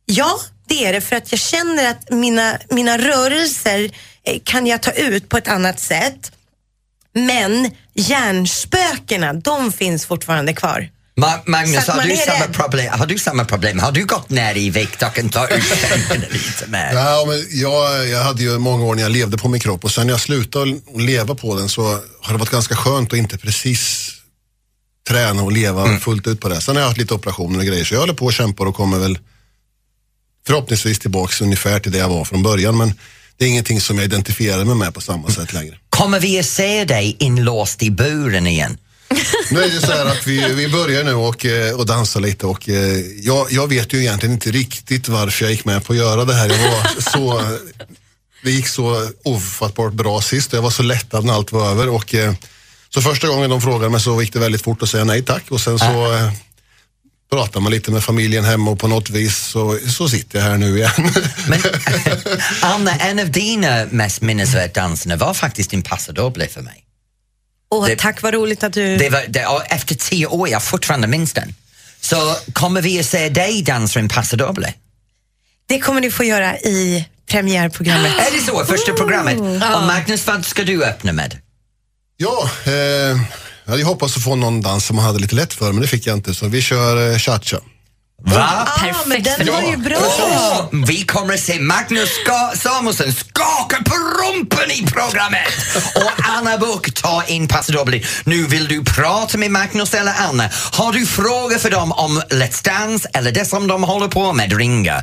[0.06, 3.90] Ja, det är det för att jag känner att mina, mina rörelser
[4.24, 6.32] eh, kan jag ta ut på ett annat sätt.
[7.12, 10.88] Men hjärnspökena, de finns fortfarande kvar.
[11.20, 12.92] Ma- Magnus, har du, samma problem?
[12.98, 13.78] har du samma problem?
[13.78, 16.90] Har du gått ner i vikt och kan ta ut känslan lite mer?
[16.94, 19.90] Ja, men jag, jag hade ju många år när jag levde på min kropp och
[19.90, 21.82] sen när jag slutade att leva på den så
[22.20, 24.12] har det varit ganska skönt att inte precis
[25.08, 26.60] träna och leva fullt ut på det.
[26.60, 28.74] Sen har jag haft lite operationer och grejer så jag håller på och kämpar och
[28.74, 29.18] kommer väl
[30.46, 32.92] förhoppningsvis tillbaks ungefär till det jag var från början men
[33.36, 35.78] det är ingenting som jag identifierar mig med på samma sätt längre.
[35.90, 38.78] Kommer vi att se dig inlåst i buren igen?
[39.50, 42.46] Nu är det så här att vi, vi börjar nu och, eh, och dansa lite
[42.46, 45.98] och eh, jag, jag vet ju egentligen inte riktigt varför jag gick med på att
[45.98, 46.48] göra det här.
[46.48, 47.42] Jag var så,
[48.42, 52.14] det gick så ofattbart bra sist jag var så lättad när allt var över och
[52.14, 52.34] eh,
[52.88, 55.44] så första gången de frågade mig så gick det väldigt fort att säga nej tack
[55.50, 56.32] och sen så eh,
[57.30, 60.56] pratar man lite med familjen hemma och på något vis så, så sitter jag här
[60.56, 60.90] nu igen.
[62.60, 66.82] Anna, en av dina mest minnesvärda danserna var faktiskt din Paso Doble för mig.
[67.78, 68.96] Och Det- tack vad roligt att du...
[68.96, 71.54] Det var, det, efter tio år, jag fortfarande minns den.
[72.00, 74.74] Så kommer vi att se dig dansa en Paso Doble?
[75.68, 78.12] Det kommer ni få göra i premiärprogrammet.
[78.18, 78.64] Är det så?
[78.64, 79.38] Första programmet?
[79.40, 81.38] Och Magnus, vad ska du öppna med?
[82.16, 85.72] Ja, eh, jag hade hoppats att få någon dans som man hade lite lätt för
[85.72, 87.60] men det fick jag inte så vi kör eh, cha-cha.
[88.24, 88.66] Va?
[88.66, 89.96] Ah, men den var ju bra.
[90.00, 95.48] Åh, vi kommer att se Magnus Ska- Samuelsson skaka på rumpen i programmet
[95.94, 98.00] och Anna Book ta in Paso Doble.
[98.24, 100.48] Nu vill du prata med Magnus eller Anna.
[100.72, 104.52] Har du frågor för dem om Let's Dance eller det som de håller på med,
[104.58, 105.02] ringa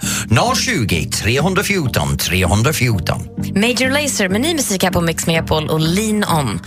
[0.55, 3.27] 020 314 314.
[3.55, 6.59] Major Lazer med ny musik här på Mix Megapol och Lean On.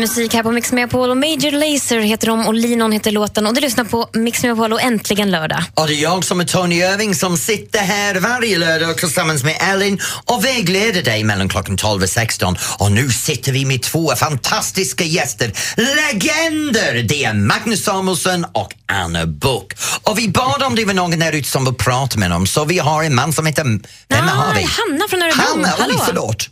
[0.00, 3.54] Musik här på Mix Megapol och Major Lazer heter de och Linon heter låten och
[3.54, 5.62] du lyssnar på Mix Megapol och äntligen lördag.
[5.74, 9.56] Och det är jag som är Tony Irving som sitter här varje lördag tillsammans med
[9.60, 12.56] Ellen och vägleder dig mellan klockan 12 och 16.
[12.78, 17.02] Och nu sitter vi med två fantastiska gäster, legender!
[17.02, 19.72] Det är Magnus Samuelsson och Anna Book.
[20.04, 22.64] Och vi bad om det var någon där ute som vill prata med dem så
[22.64, 23.64] vi har en man som heter...
[24.08, 24.60] Vem har vi?
[24.60, 25.42] Hanna från Örebro.
[25.42, 26.48] Hanna, oj förlåt.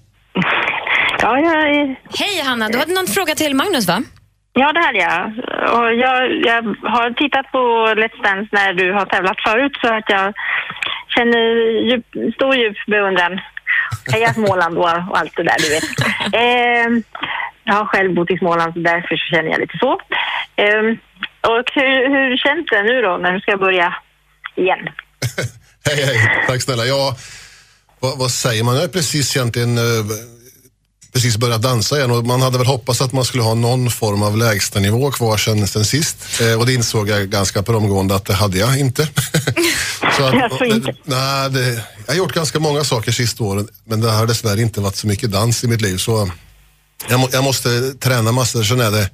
[1.22, 4.02] Ja, jag, Hej Hanna, du hade någon fråga till Magnus va?
[4.52, 5.20] ja, det hade jag.
[5.74, 6.18] Och jag.
[6.50, 6.62] Jag
[6.94, 7.58] har tittat på
[8.00, 10.34] Let's Dance när du har tävlat förut så att jag
[11.14, 11.44] känner
[11.88, 13.40] djup, stor djup beundran.
[14.12, 15.88] Heja Småland och, och allt det där, du vet.
[16.42, 16.88] Eh,
[17.64, 19.92] jag har själv bott i Småland så därför så känner jag lite så.
[20.56, 20.82] Eh,
[21.50, 23.94] och hur, hur känns det nu då när du ska börja
[24.56, 24.88] igen?
[25.86, 26.44] Hej, hej.
[26.46, 26.84] Tack snälla.
[26.84, 27.16] Ja,
[28.00, 28.74] vad, vad säger man?
[28.74, 29.82] Jag har precis egentligen eh,
[31.12, 34.22] precis börjat dansa igen och man hade väl hoppats att man skulle ha någon form
[34.22, 36.16] av lägstanivå kvar sen, sen sist.
[36.40, 39.08] Eh, och det insåg jag ganska på omgående att det hade jag inte.
[40.16, 40.94] så att, Alltså inte.
[41.04, 44.80] nej, det, jag har gjort ganska många saker sista åren men det har dessvärre inte
[44.80, 45.98] varit så mycket dans i mitt liv.
[45.98, 46.30] Så
[47.08, 48.62] jag, må, jag måste träna massor.
[48.62, 49.10] Sen är det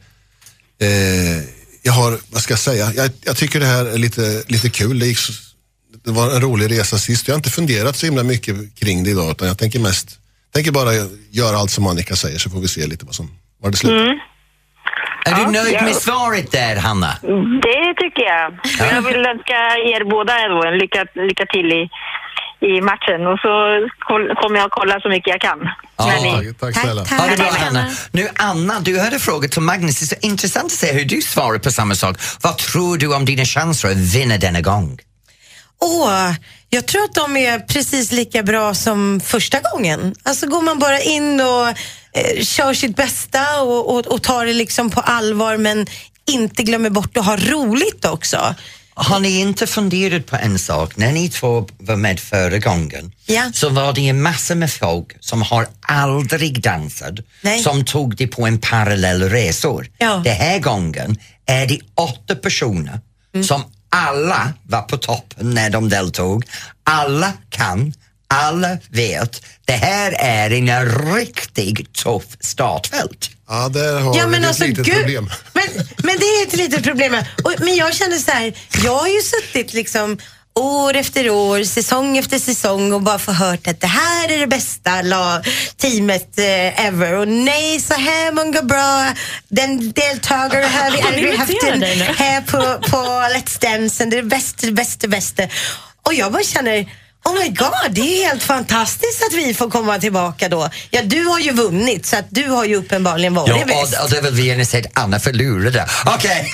[0.87, 1.44] eh,
[1.87, 4.98] jag har, vad ska jag säga, jag, jag tycker det här är lite, lite kul.
[4.98, 5.18] Det, gick,
[6.04, 7.28] det var en rolig resa sist.
[7.28, 10.18] Jag har inte funderat så himla mycket kring det idag utan jag tänker mest,
[10.55, 10.93] tänker bara
[11.31, 13.31] göra allt som Annika säger så får vi se lite vad som,
[13.62, 14.05] var det slutar.
[14.05, 14.19] Mm.
[15.27, 15.83] Är du nöjd ja.
[15.83, 17.12] med svaret där, Hanna?
[17.62, 18.53] Det tycker jag.
[18.53, 19.59] Och Jag vill önska
[19.93, 21.83] er båda en lycka, lycka till i,
[22.67, 23.53] i matchen och så
[24.40, 25.59] kommer jag kolla så mycket jag kan.
[25.99, 27.05] När ni- Tack snälla.
[27.05, 27.90] Ha det bra, Anna.
[28.12, 29.99] Nu, Anna, du hade frågat till Magnus.
[30.01, 32.17] Det är så intressant att se hur du svarar på samma sak.
[32.43, 34.99] Vad tror du om dina chanser att vinna denna gång?
[35.81, 36.31] Åh,
[36.75, 40.15] jag tror att de är precis lika bra som första gången.
[40.23, 44.53] Alltså går man bara in och eh, kör sitt bästa och, och, och tar det
[44.53, 45.87] liksom på allvar men
[46.27, 48.55] inte glömmer bort att ha roligt också.
[48.97, 50.97] Har ni inte funderat på en sak?
[50.97, 53.51] När ni två var med förra gången Ja.
[53.55, 57.63] så var det en massa med folk som har aldrig dansat Nej.
[57.63, 59.87] som tog det på en parallell resor.
[59.99, 60.21] Ja.
[60.25, 63.01] Den här gången är det åtta personer
[63.35, 63.47] Mm.
[63.47, 63.63] som
[63.94, 66.44] alla var på toppen när de deltog.
[66.85, 67.92] Alla kan,
[68.28, 69.44] alla vet.
[69.64, 73.30] Det här är en riktigt tuff startfält.
[73.48, 74.94] Ja, där har Ja, vi men ett alltså, litet gud.
[74.96, 75.30] problem.
[75.52, 75.64] Men,
[75.96, 77.14] men det är ett litet problem.
[77.44, 78.54] Och, men jag känner så här,
[78.85, 80.18] jag har ju suttit liksom
[80.61, 85.03] år efter år, säsong efter säsong och bara förhört att det här är det bästa
[85.03, 85.43] la,
[85.77, 87.12] teamet eh, ever.
[87.12, 89.12] Och nej, så här många bra
[89.49, 91.83] den deltagare har vi aldrig haft en,
[92.17, 92.97] här på, på
[93.35, 94.05] Let's Dance.
[94.05, 95.43] Det är det bästa, det bästa, bästa.
[96.03, 96.87] Och jag bara känner,
[97.25, 100.69] oh my god, det är helt fantastiskt att vi får komma tillbaka då.
[100.91, 103.99] Ja, du har ju vunnit så att du har ju uppenbarligen varit Ja, bäst.
[103.99, 105.87] och, och det vill vi gärna säga Anna förlorade.
[106.07, 106.53] Okej.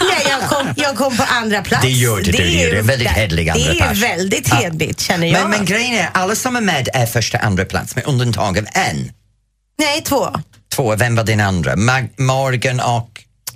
[0.00, 1.82] Nej, jag kom, jag kom på andra plats.
[1.82, 2.82] Det gör du, du är gör det.
[2.82, 4.54] Väldigt hederlig andra Det är väldigt Ja.
[4.56, 5.40] hedligt känner jag.
[5.40, 8.66] Men, men grejen är, alla som är med är första andra plats med undantag av
[8.72, 9.12] en.
[9.78, 10.28] Nej, två.
[10.74, 11.76] Två, vem var din andra?
[11.76, 13.08] Mag- Morgan och...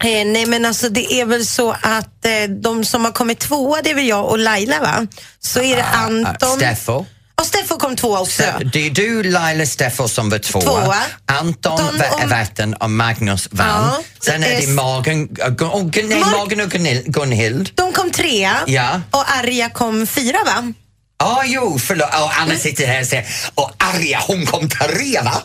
[0.05, 3.83] Eh, nej men alltså det är väl så att eh, de som har kommit tvåa
[3.83, 5.07] det är väl jag och Laila va?
[5.41, 6.49] Så är det Anton.
[6.51, 7.07] Uh, Steffo.
[7.41, 8.43] Och Steffo kom tvåa också.
[8.73, 10.63] Det är du, Laila, Steffo som var tvåa.
[10.63, 10.97] Tvåa.
[11.27, 13.67] Anton Anton var och- vatten och Magnus vann.
[13.69, 14.03] Ja.
[14.25, 16.71] Sen är det Eh, Morgan, äh, Gun- oh, Gun- nej, Mor- Morgan och.
[17.13, 17.71] Gunhild.
[17.75, 19.01] De kom trea Ja.
[19.11, 20.73] och Arja kom fyra va?
[21.21, 22.09] Ja, jo, förlåt.
[22.09, 25.43] Oh, Anna sitter här och säger och Arja, hon kom trea, va?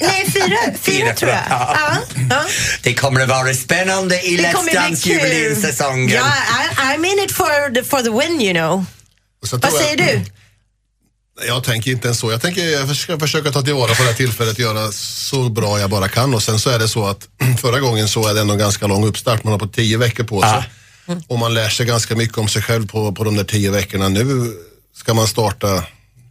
[0.00, 1.42] Nej, fyra, fyra tror jag.
[1.50, 1.96] Ja.
[2.30, 2.44] Ja.
[2.82, 6.10] Det kommer att vara spännande i Let's Dance jubileumssäsongen.
[6.10, 8.84] Ja, I, I'm in it for the, for the win you know.
[9.42, 10.24] Och Vad säger du?
[11.46, 12.30] Jag tänker inte ens så.
[12.30, 15.80] Jag tänker jag ska försöka ta tillvara på det här tillfället och göra så bra
[15.80, 16.34] jag bara kan.
[16.34, 17.28] Och sen så är det så att
[17.60, 19.44] förra gången så är det ändå en ganska lång uppstart.
[19.44, 20.70] Man har på tio veckor på sig.
[21.26, 24.08] Och man lär sig ganska mycket om sig själv på, på de där tio veckorna.
[24.08, 24.54] Nu
[24.98, 25.84] ska man starta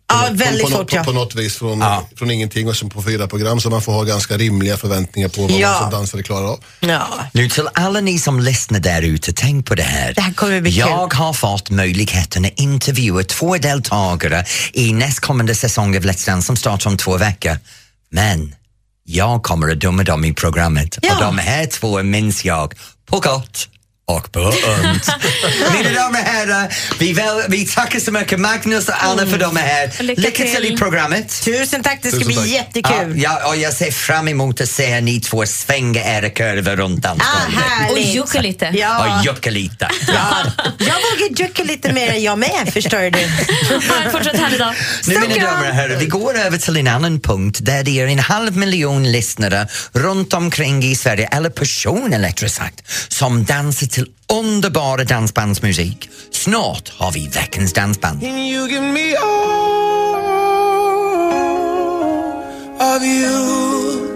[0.09, 1.03] Ja, på, väldigt på, fort på, ja.
[1.03, 1.83] på något vis från,
[2.15, 5.41] från ingenting och sen på fyra program så man får ha ganska rimliga förväntningar på
[5.41, 5.71] vad Ja.
[5.71, 6.63] man som dansare klarar av.
[6.79, 7.07] Ja.
[7.33, 10.13] Nu till alla ni som lyssnar där ute, tänk på det här.
[10.13, 10.79] Det här kommer bli kul.
[10.79, 16.55] Jag har fått möjligheten att intervjua två deltagare i nästkommande säsong av Let's Dance som
[16.55, 17.59] startar om två veckor.
[18.11, 18.55] Men
[19.03, 21.15] jag kommer att döma dem i programmet Ja.
[21.15, 22.73] och de här två minns jag
[23.05, 23.67] på gott
[24.11, 24.55] och på ont.
[25.73, 29.39] Mina damer och herrar, vi, väl, vi tackar så mycket Magnus och Anna för att
[29.39, 30.03] de är här.
[30.03, 30.77] Lycka Lycka till i till.
[30.77, 31.41] programmet.
[31.43, 32.47] Tusen tack, det ska Tusen bli tack.
[32.47, 33.13] jättekul.
[33.21, 37.05] Ja, ja, och jag ser fram emot att se ni två svänga era kurvor runt
[37.05, 37.63] Ah, dansgolvet.
[37.63, 38.07] härligt.
[38.07, 38.71] Och jucka lite.
[38.73, 39.19] Ja.
[39.19, 39.89] Och jucka lite.
[40.07, 40.37] Ja,
[40.79, 43.19] jag vågar jucka lite mer än jag med, förstår du.
[43.87, 44.73] Ha en fortsatt härlig dag.
[45.07, 48.07] Nu mina damer och herrar, vi går över till en annan punkt där det är
[48.07, 54.11] en halv miljon lyssnare runt omkring i Sverige, eller personer rättare sagt, som dansar till
[54.33, 56.09] underbara dansbandsmusik.
[56.31, 58.21] Snart har vi veckans dansband.
[58.21, 59.97] Can you give me all
[62.95, 64.07] of you?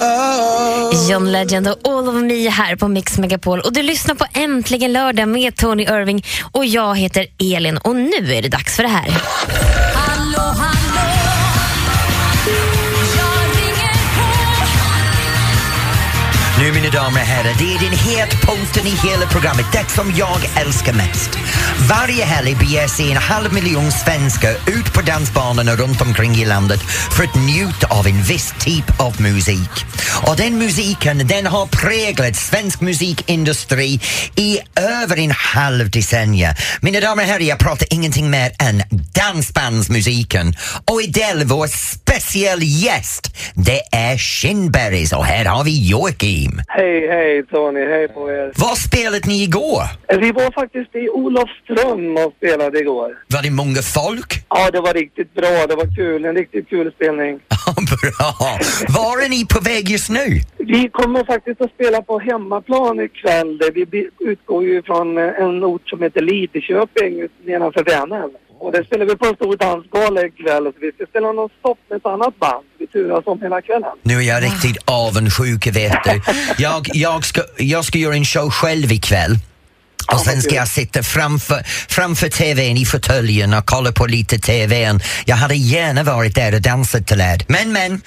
[0.00, 1.10] Oh.
[1.10, 3.60] John Legend och All of Me här på Mix Megapol.
[3.60, 8.34] Och du lyssnar på Äntligen lördag med Tony Irving och jag heter Elin och nu
[8.34, 9.08] är det dags för det här.
[9.94, 10.81] Hallå, hallå
[16.62, 20.38] Nu mina damer och herrar, det är den punkten i hela programmet, det som jag
[20.56, 21.38] älskar mest.
[21.88, 26.80] Varje helg beger sig en halv miljon svenskar ut på dansbanorna runt omkring i landet
[27.16, 29.84] för att njuta av en viss typ av musik.
[30.26, 34.00] Och den musiken, den har präglat svensk musikindustri
[34.36, 36.54] i över en halv decennium.
[36.80, 40.54] Mina damer och herrar, jag pratar ingenting mer än dansbandsmusiken.
[40.90, 46.51] Och Idel, vår speciell gäst, det är Shinberries och här har vi Joakim.
[46.68, 48.52] Hej, hej Tony, hej på er.
[48.56, 49.82] Vad spelade ni igår?
[50.20, 53.18] Vi var faktiskt i Olofström och spelade igår.
[53.34, 54.30] Var det många folk?
[54.48, 57.34] Ja, det var riktigt bra, det var kul, en riktigt kul spelning.
[58.02, 58.58] Bra!
[58.88, 60.26] Var är ni på väg just nu?
[60.58, 63.60] Vi kommer faktiskt att spela på hemmaplan ikväll.
[63.74, 68.30] Vi utgår ju från en ort som heter Lidköping nedanför Vänern.
[68.62, 71.78] Och där spelar vi på en stor dansgala ikväll så vi ska spela någon stopp
[71.90, 72.64] med ett annat band.
[72.78, 73.90] Vi turas om hela kvällen.
[74.02, 76.20] Nu är jag riktigt avundsjuk, vet du.
[76.58, 79.34] Jag, jag, ska, jag ska göra en show själv ikväll.
[80.12, 85.00] Och sen ska jag sitta framför, framför TVn i fåtöljen och kolla på lite TVn.
[85.26, 87.38] Jag hade gärna varit där och dansat till er.
[87.48, 88.00] Men, men,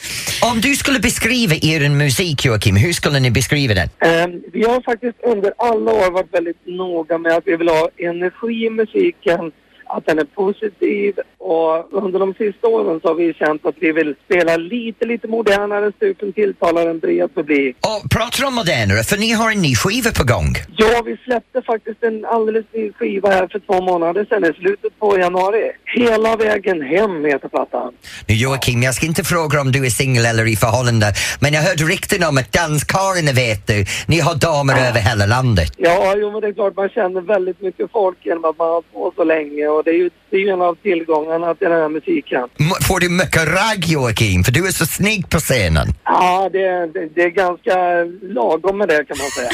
[0.51, 3.89] om du skulle beskriva er musik, Joakim, hur skulle ni beskriva den?
[3.99, 7.89] Eh, vi har faktiskt under alla år varit väldigt noga med att vi vill ha
[7.97, 9.51] energi i musiken,
[9.86, 13.91] att den är positiv och under de sista åren så har vi känt att vi
[13.91, 17.75] vill spela lite, lite modernare stuk som tilltalar en bred publik.
[17.81, 20.55] Och pratar om modernare, för ni har en ny skiva på gång.
[20.77, 24.99] Ja, vi släppte faktiskt en alldeles ny skiva här för två månader sedan i slutet
[24.99, 25.71] på januari.
[25.86, 27.93] Hela vägen hem heter plattan.
[28.27, 31.61] Nu Joakim, jag ska inte fråga om du är singel eller i förhållande, men jag
[31.61, 35.71] hörde rykten om att danskarlarna vet du, ni har damer över hela landet.
[35.77, 38.81] Ja, jo men det är klart man känner väldigt mycket folk genom att man har
[38.81, 41.82] på så länge och det är ju, det är ju en av tillgångarna till den
[41.82, 42.41] här musiken.
[42.59, 45.88] M- Får du mycket ragg Joakim, för du är så snygg på scenen?
[46.03, 47.76] Ja, det, det, det är ganska
[48.34, 49.49] lagom med det kan man säga.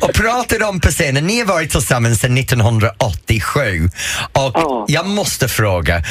[0.00, 3.60] Och pratar om på scenen, ni har varit tillsammans sedan 1987
[4.32, 6.02] och jag måste fråga,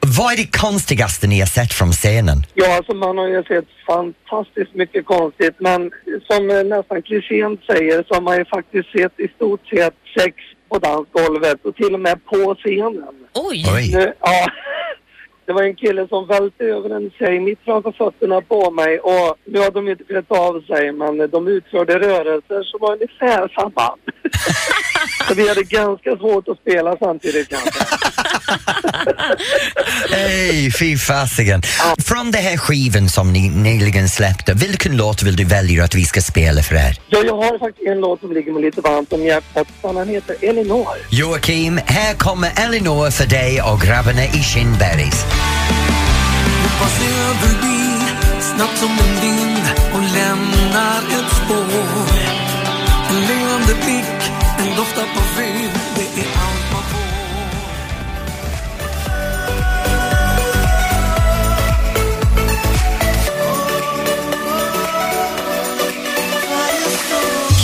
[0.00, 2.46] vad är det konstigaste ni har sett från scenen?
[2.54, 5.90] Ja, alltså man har ju sett fantastiskt mycket konstigt men
[6.30, 10.34] som eh, nästan klichén säger så har man ju faktiskt sett i stort sett sex
[10.68, 13.14] på dansgolvet och till och med på scenen.
[13.34, 13.64] Oj!
[13.92, 14.50] Nu, ja,
[15.46, 19.36] det var en kille som välte över en tjej mitt framför fötterna på mig och
[19.44, 23.94] nu har de inte klätt av sig men de utförde rörelser som var ungefär samma.
[25.28, 27.70] Så vi hade ganska svårt att spela samtidigt kanske.
[30.10, 31.62] Hej, fy fasiken.
[32.06, 36.04] Från den här skivan som ni nyligen släppte, vilken låt vill du välja att vi
[36.04, 36.96] ska spela för er?
[37.08, 39.68] Ja, jag har faktiskt en låt som ligger mig lite varmt om hjärtat.
[39.82, 40.88] Den heter Elinor.
[41.10, 44.42] Joakim, här kommer Elinor för dig och grabbarna i
[45.36, 46.16] Shinberries.
[46.80, 47.76] passerar förbi
[48.40, 49.64] snabbt som en vind
[49.94, 52.06] och lämnar ett spår.
[53.10, 57.06] En leende blick, en doft av parfym, det är allt man får.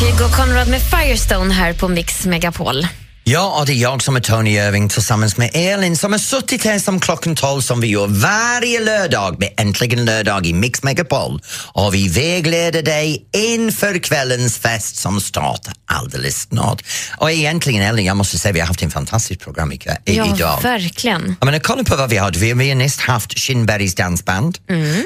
[0.01, 2.87] Kygo Conrad med Firestone här på Mix Megapol.
[3.33, 6.65] Ja, och det är jag som är Tony Irving tillsammans med Elin som har suttit
[6.65, 11.41] här som klockan 12 som vi gör varje lördag med Äntligen lördag i Mix Megapol.
[11.73, 16.83] Och vi vägleder dig inför kvällens fest som startar alldeles snart.
[17.19, 20.35] Och egentligen Elin, jag måste säga vi har haft en fantastisk program ikväll, i- Ja,
[20.37, 20.63] idag.
[20.63, 21.37] verkligen.
[21.41, 22.31] Jag menar, kolla på vad vi har.
[22.33, 24.59] Vi har nyss haft Shinberries dansband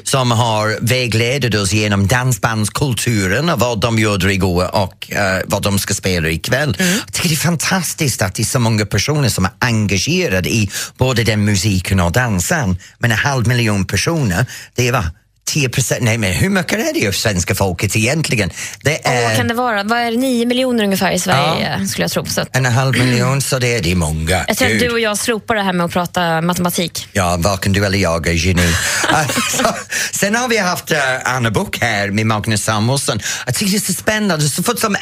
[0.05, 5.79] som har vägledat oss genom dansbandskulturen och vad de gjorde igår och eh, vad de
[5.79, 6.77] ska spela ikväll.
[6.79, 10.71] Jag tycker det är fantastiskt att det är så många personer som är engagerade i
[10.99, 12.77] både den musiken och dansen.
[12.99, 15.05] Men en halv miljon personer, det är vad?
[15.47, 18.51] 10 procent, nej men hur mycket är det av svenska folket egentligen?
[18.83, 19.83] Det är kan det vara?
[19.83, 22.27] Vad är det, 9 miljoner ungefär i Sverige skulle jag tro.
[22.27, 24.45] Så att, en halv miljon, så det är det många.
[24.49, 27.09] jag tror att du och jag slopar det här med att prata matematik.
[27.13, 28.75] Ja, varken du eller jag är geni.
[29.09, 29.75] Alltså,
[30.13, 33.21] sen har vi haft uh, Anna Book här med Magnus Samuelsson.
[33.47, 34.49] Jag tycker det är så spännande.
[34.49, 34.97] Så fort som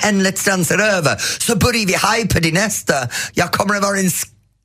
[0.47, 2.95] Dance är över så börjar vi hypa det nästa.
[3.33, 4.11] Jag kommer att vara en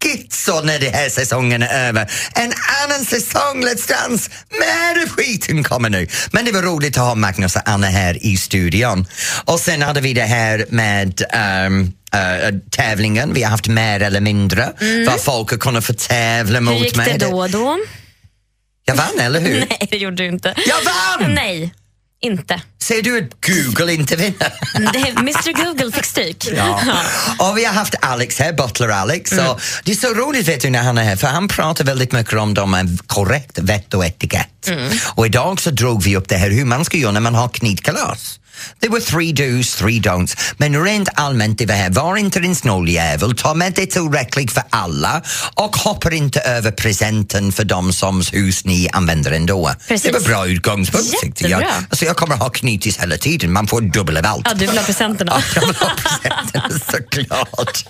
[0.03, 2.11] schizo när den här säsongen är över.
[2.35, 6.07] En annan säsong Let's Dance med skiten kommer nu.
[6.31, 9.07] Men det var roligt att ha Magnus och Anna här i studion.
[9.45, 13.33] Och sen hade vi det här med ehm, eh, tävlingen.
[13.33, 14.73] Vi har haft mer eller mindre.
[15.07, 16.67] Vad folk har kunnat få tävla Mm.
[16.73, 17.77] Hur mot gick det då då?
[18.85, 19.59] Jag vann, eller hur?
[19.69, 20.53] Nej, det gjorde du inte.
[20.67, 21.33] Jag vann!
[21.33, 21.73] Nej,
[22.21, 22.61] inte.
[22.83, 24.53] Ser du att Google inte vinner?
[25.19, 26.47] Mr Google fick stryk.
[26.55, 26.81] Ja.
[27.39, 29.31] Och vi har haft Alex här, Butler Alex.
[29.31, 29.55] Mm.
[29.83, 32.33] Det är så roligt vet du när han är här för han pratar väldigt mycket
[32.33, 34.67] om de är korrekt vett och etikett.
[34.67, 34.91] Mm.
[35.15, 37.49] Och idag så drog vi upp det här hur man ska göra när man har
[37.49, 38.39] knytkalas.
[38.79, 40.37] Det var three do's, three don'ts.
[40.57, 44.63] Men rent allmänt det var här, var inte en snåljävel, ta med det tillräckligt för
[44.69, 45.21] alla
[45.55, 49.71] och hoppa inte över presenten för de som hus ni använder ändå.
[49.87, 50.11] Precis.
[50.11, 51.63] Det var bra utgångspunkt tyckte jag.
[51.89, 54.47] Alltså jag kommer ha knytis hela tiden, man får dubbel av allt.
[54.47, 55.43] Ja, du vill ha presenterna.
[56.91, 57.85] Såklart.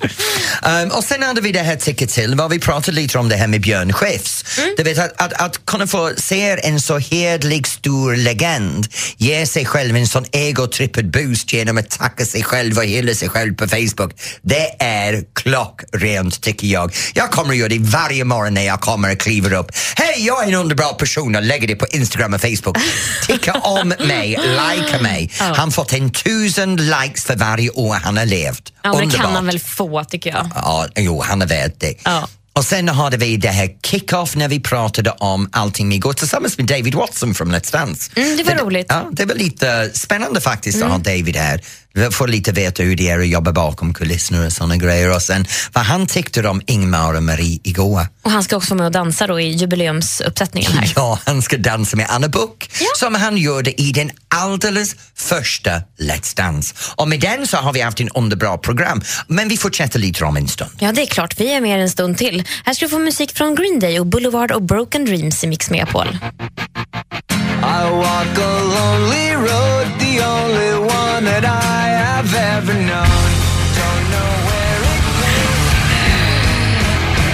[0.64, 3.36] Um, och sen hade vi det här tycker till, vad vi pratade lite om det
[3.36, 4.46] här med Björn Skifs.
[4.78, 9.66] Du vet att, att, att kunna få se en så hedlig stor legend ge sig
[9.66, 10.26] själv en sån
[10.60, 14.14] ego-tripped boost genom att tacka sig själv och hylla sig själv på Facebook.
[14.42, 16.96] Det är klockrent tycker jag.
[17.14, 19.72] Jag kommer att göra det varje morgon när jag kommer och kliver upp.
[19.96, 22.78] Hej, jag är en underbar person och lägger det på Instagram och Facebook.
[23.28, 25.32] Ticka om mig, likea mig.
[25.40, 25.54] Ja.
[25.56, 28.74] Han fått en tusen likes för varje år han har levt.
[28.84, 30.50] Ja, men det kan han väl få, tycker jag.
[30.56, 31.94] Ja, jo, han är värd det.
[32.60, 36.68] Och sen hade vi det här kick-off när vi pratade om allting igår tillsammans med
[36.68, 38.12] David Watson från Let's Dance.
[38.16, 38.86] Mm, det var roligt.
[38.90, 40.92] Ja, det var lite spännande faktiskt att Mm.
[40.92, 41.62] ha David här.
[41.94, 45.16] Vi får lite veta hur det är att jobba bakom kulisserna och såna grejer.
[45.16, 48.08] Och sen vad han tyckte om Ingmar och Marie igår.
[48.22, 50.94] Och han ska också vara med och dansa då i jubileumsuppsättningen här.
[50.96, 56.38] Ja, han ska dansa med Anna Book som han gjorde i den alldeles första Let's
[56.38, 56.76] Dance.
[56.96, 59.02] Och med den så har vi haft en underbra program.
[59.28, 60.72] Men vi fortsätter lite om en stund.
[60.80, 61.40] Ja, det är klart.
[61.40, 62.44] Vi är med en stund till.
[62.66, 65.70] Här ska du få musik från Green Day och Boulevard och Broken Dreams i Mix
[65.70, 66.18] Megapol.
[67.62, 73.39] I walk a lonely road, the only one that I have ever known.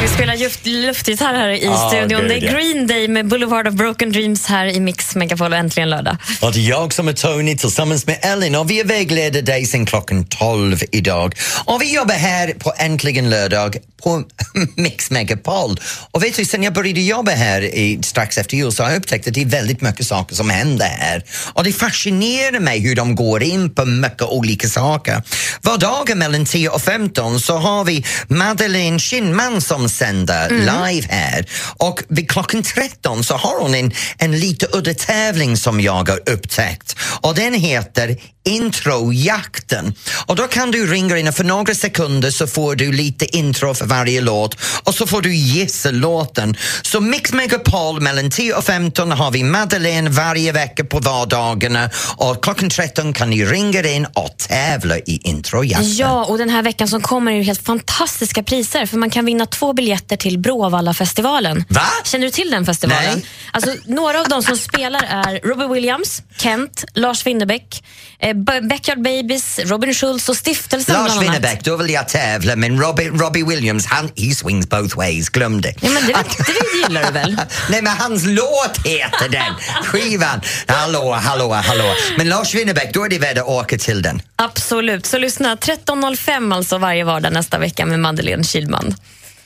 [0.05, 2.21] Vi spelar luft, luftgitarr här i Ja, studion.
[2.21, 2.53] gud, Det är.
[2.53, 6.17] Green Day med Boulevard of Broken Dreams här i Mix Megapol äntligen lördag.
[6.41, 9.85] Och det är jag som är Tony tillsammans med Ellen och vi vägleder dig sen
[9.85, 11.35] klockan 12 idag.
[11.65, 14.23] Och vi jobbar här på Äntligen lördag på
[14.75, 15.79] Mix Megapol.
[16.11, 18.97] Och vet du, sen jag började jobba här i, strax efter jul så har jag
[18.97, 21.23] upptäckt att det är väldigt mycket saker som händer här.
[21.53, 25.21] Och det fascinerar mig hur de går in på mycket olika saker.
[25.61, 31.45] Vardagar mellan 10 och 15 så har vi Madeleine Kinnman som sänder live här.
[31.77, 36.29] Och vid klockan 13 så har hon en, en lite udda tävling som jag har
[36.29, 36.95] upptäckt.
[37.21, 39.93] Och den heter Introjakten.
[40.25, 43.73] Och då kan du ringa in och för några sekunder så får du lite intro
[43.73, 46.57] för varje låt och så får du gissa låten.
[46.81, 52.43] Så Mix Megapol mellan 10 och 15 har vi Madeleine varje vecka på vardagarna och
[52.43, 55.95] klockan 13 kan ni ringa in och tävla i introjakten.
[55.95, 59.25] Ja, och den här veckan som kommer är det helt fantastiska priser för man kan
[59.25, 61.65] vinna två biljetter till Bråvalla-festivalen.
[61.69, 61.81] Va?
[62.03, 63.13] Känner du till den festivalen?
[63.13, 63.25] Nej.
[63.51, 67.83] Alltså, några av de som spelar är Robbie Williams, Kent, Lars Winnerbäck,
[68.19, 68.33] eh,
[68.69, 71.21] Backyard Babies, Robin Schultz och Stiftelsen Lars.
[71.21, 75.61] Winnerbäck, då vill jag tävla men Robbie, Robbie Williams, han, he swings both ways, glöm
[75.61, 75.73] det.
[75.81, 77.37] Ja, men det, det gillar du väl?
[77.69, 79.53] Nej men hans låt heter den,
[79.83, 80.41] skivan.
[80.67, 81.93] Hallå, hallå, hallå.
[82.17, 84.21] Men Lars Winnerbäck, då är det värt att åka till den.
[84.35, 85.55] Absolut, så lyssna.
[85.55, 88.95] 13.05 alltså varje vardag nästa vecka med Madeleine Kilman.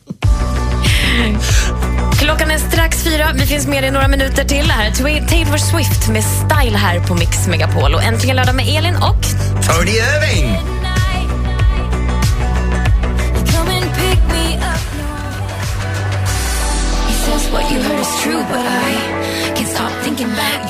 [2.18, 3.30] Klockan är strax fyra.
[3.34, 4.70] Vi finns med i några minuter till.
[4.70, 4.90] Här
[5.28, 7.94] Taylor Swift med Style här på Mix Megapol.
[7.94, 9.24] Och äntligen lördag med Elin och...
[9.66, 10.58] Tony Irving!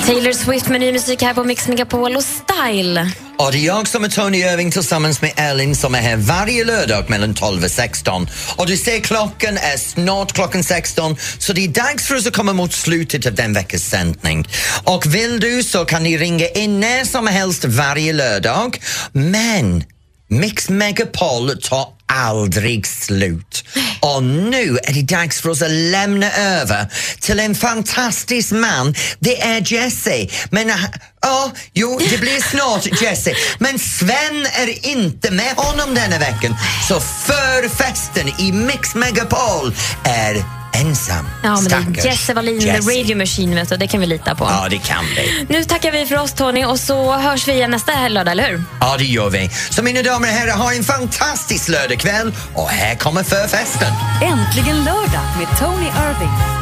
[0.06, 3.29] Taylor Swift med ny musik här på Mix Megapol och Style.
[3.40, 6.64] Och det är jag som är Tony Irving tillsammans med Elin som är här varje
[6.64, 8.28] lördag mellan 12 och 16.
[8.56, 12.36] Och du ser klockan är snart klockan 16 så det är dags för oss att
[12.36, 14.48] komma mot slutet av den veckans sändning.
[14.84, 18.82] Och vill du så kan ni ringa in när som helst varje lördag.
[19.12, 19.84] Men
[20.28, 23.64] Mix Megapol tar aldrig slut.
[24.00, 26.86] Och nu är det dags för oss att lämna över
[27.20, 28.94] till en fantastisk man.
[29.18, 30.26] Det är Jesse.
[30.50, 30.76] Men uh,
[31.22, 33.34] ja, jo, det blir snart Jesse.
[33.58, 36.56] Men Sven är inte med honom denna veckan.
[36.88, 41.28] Så förfesten i Mix Megapol är ensam.
[41.42, 42.82] Ja, men det är Stackars Jesse Wallin, Jesse.
[42.90, 43.76] The Radio Machine, vet du.
[43.76, 44.44] det kan vi lita på.
[44.44, 45.46] Ja, det kan vi.
[45.48, 48.62] Nu tackar vi för oss Tony och så hörs vi igen nästa lördag, eller hur?
[48.80, 49.50] Ja, det gör vi.
[49.70, 53.92] Så mina damer och herrar, ha en fantastisk lördagkväll och här kommer förfesten.
[54.22, 56.60] Äntligen lördag med Tony Irving.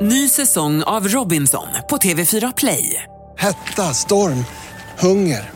[0.00, 3.02] Ny säsong av Robinson på TV4 Play.
[3.38, 4.44] Hetta, storm,
[4.98, 5.55] hunger.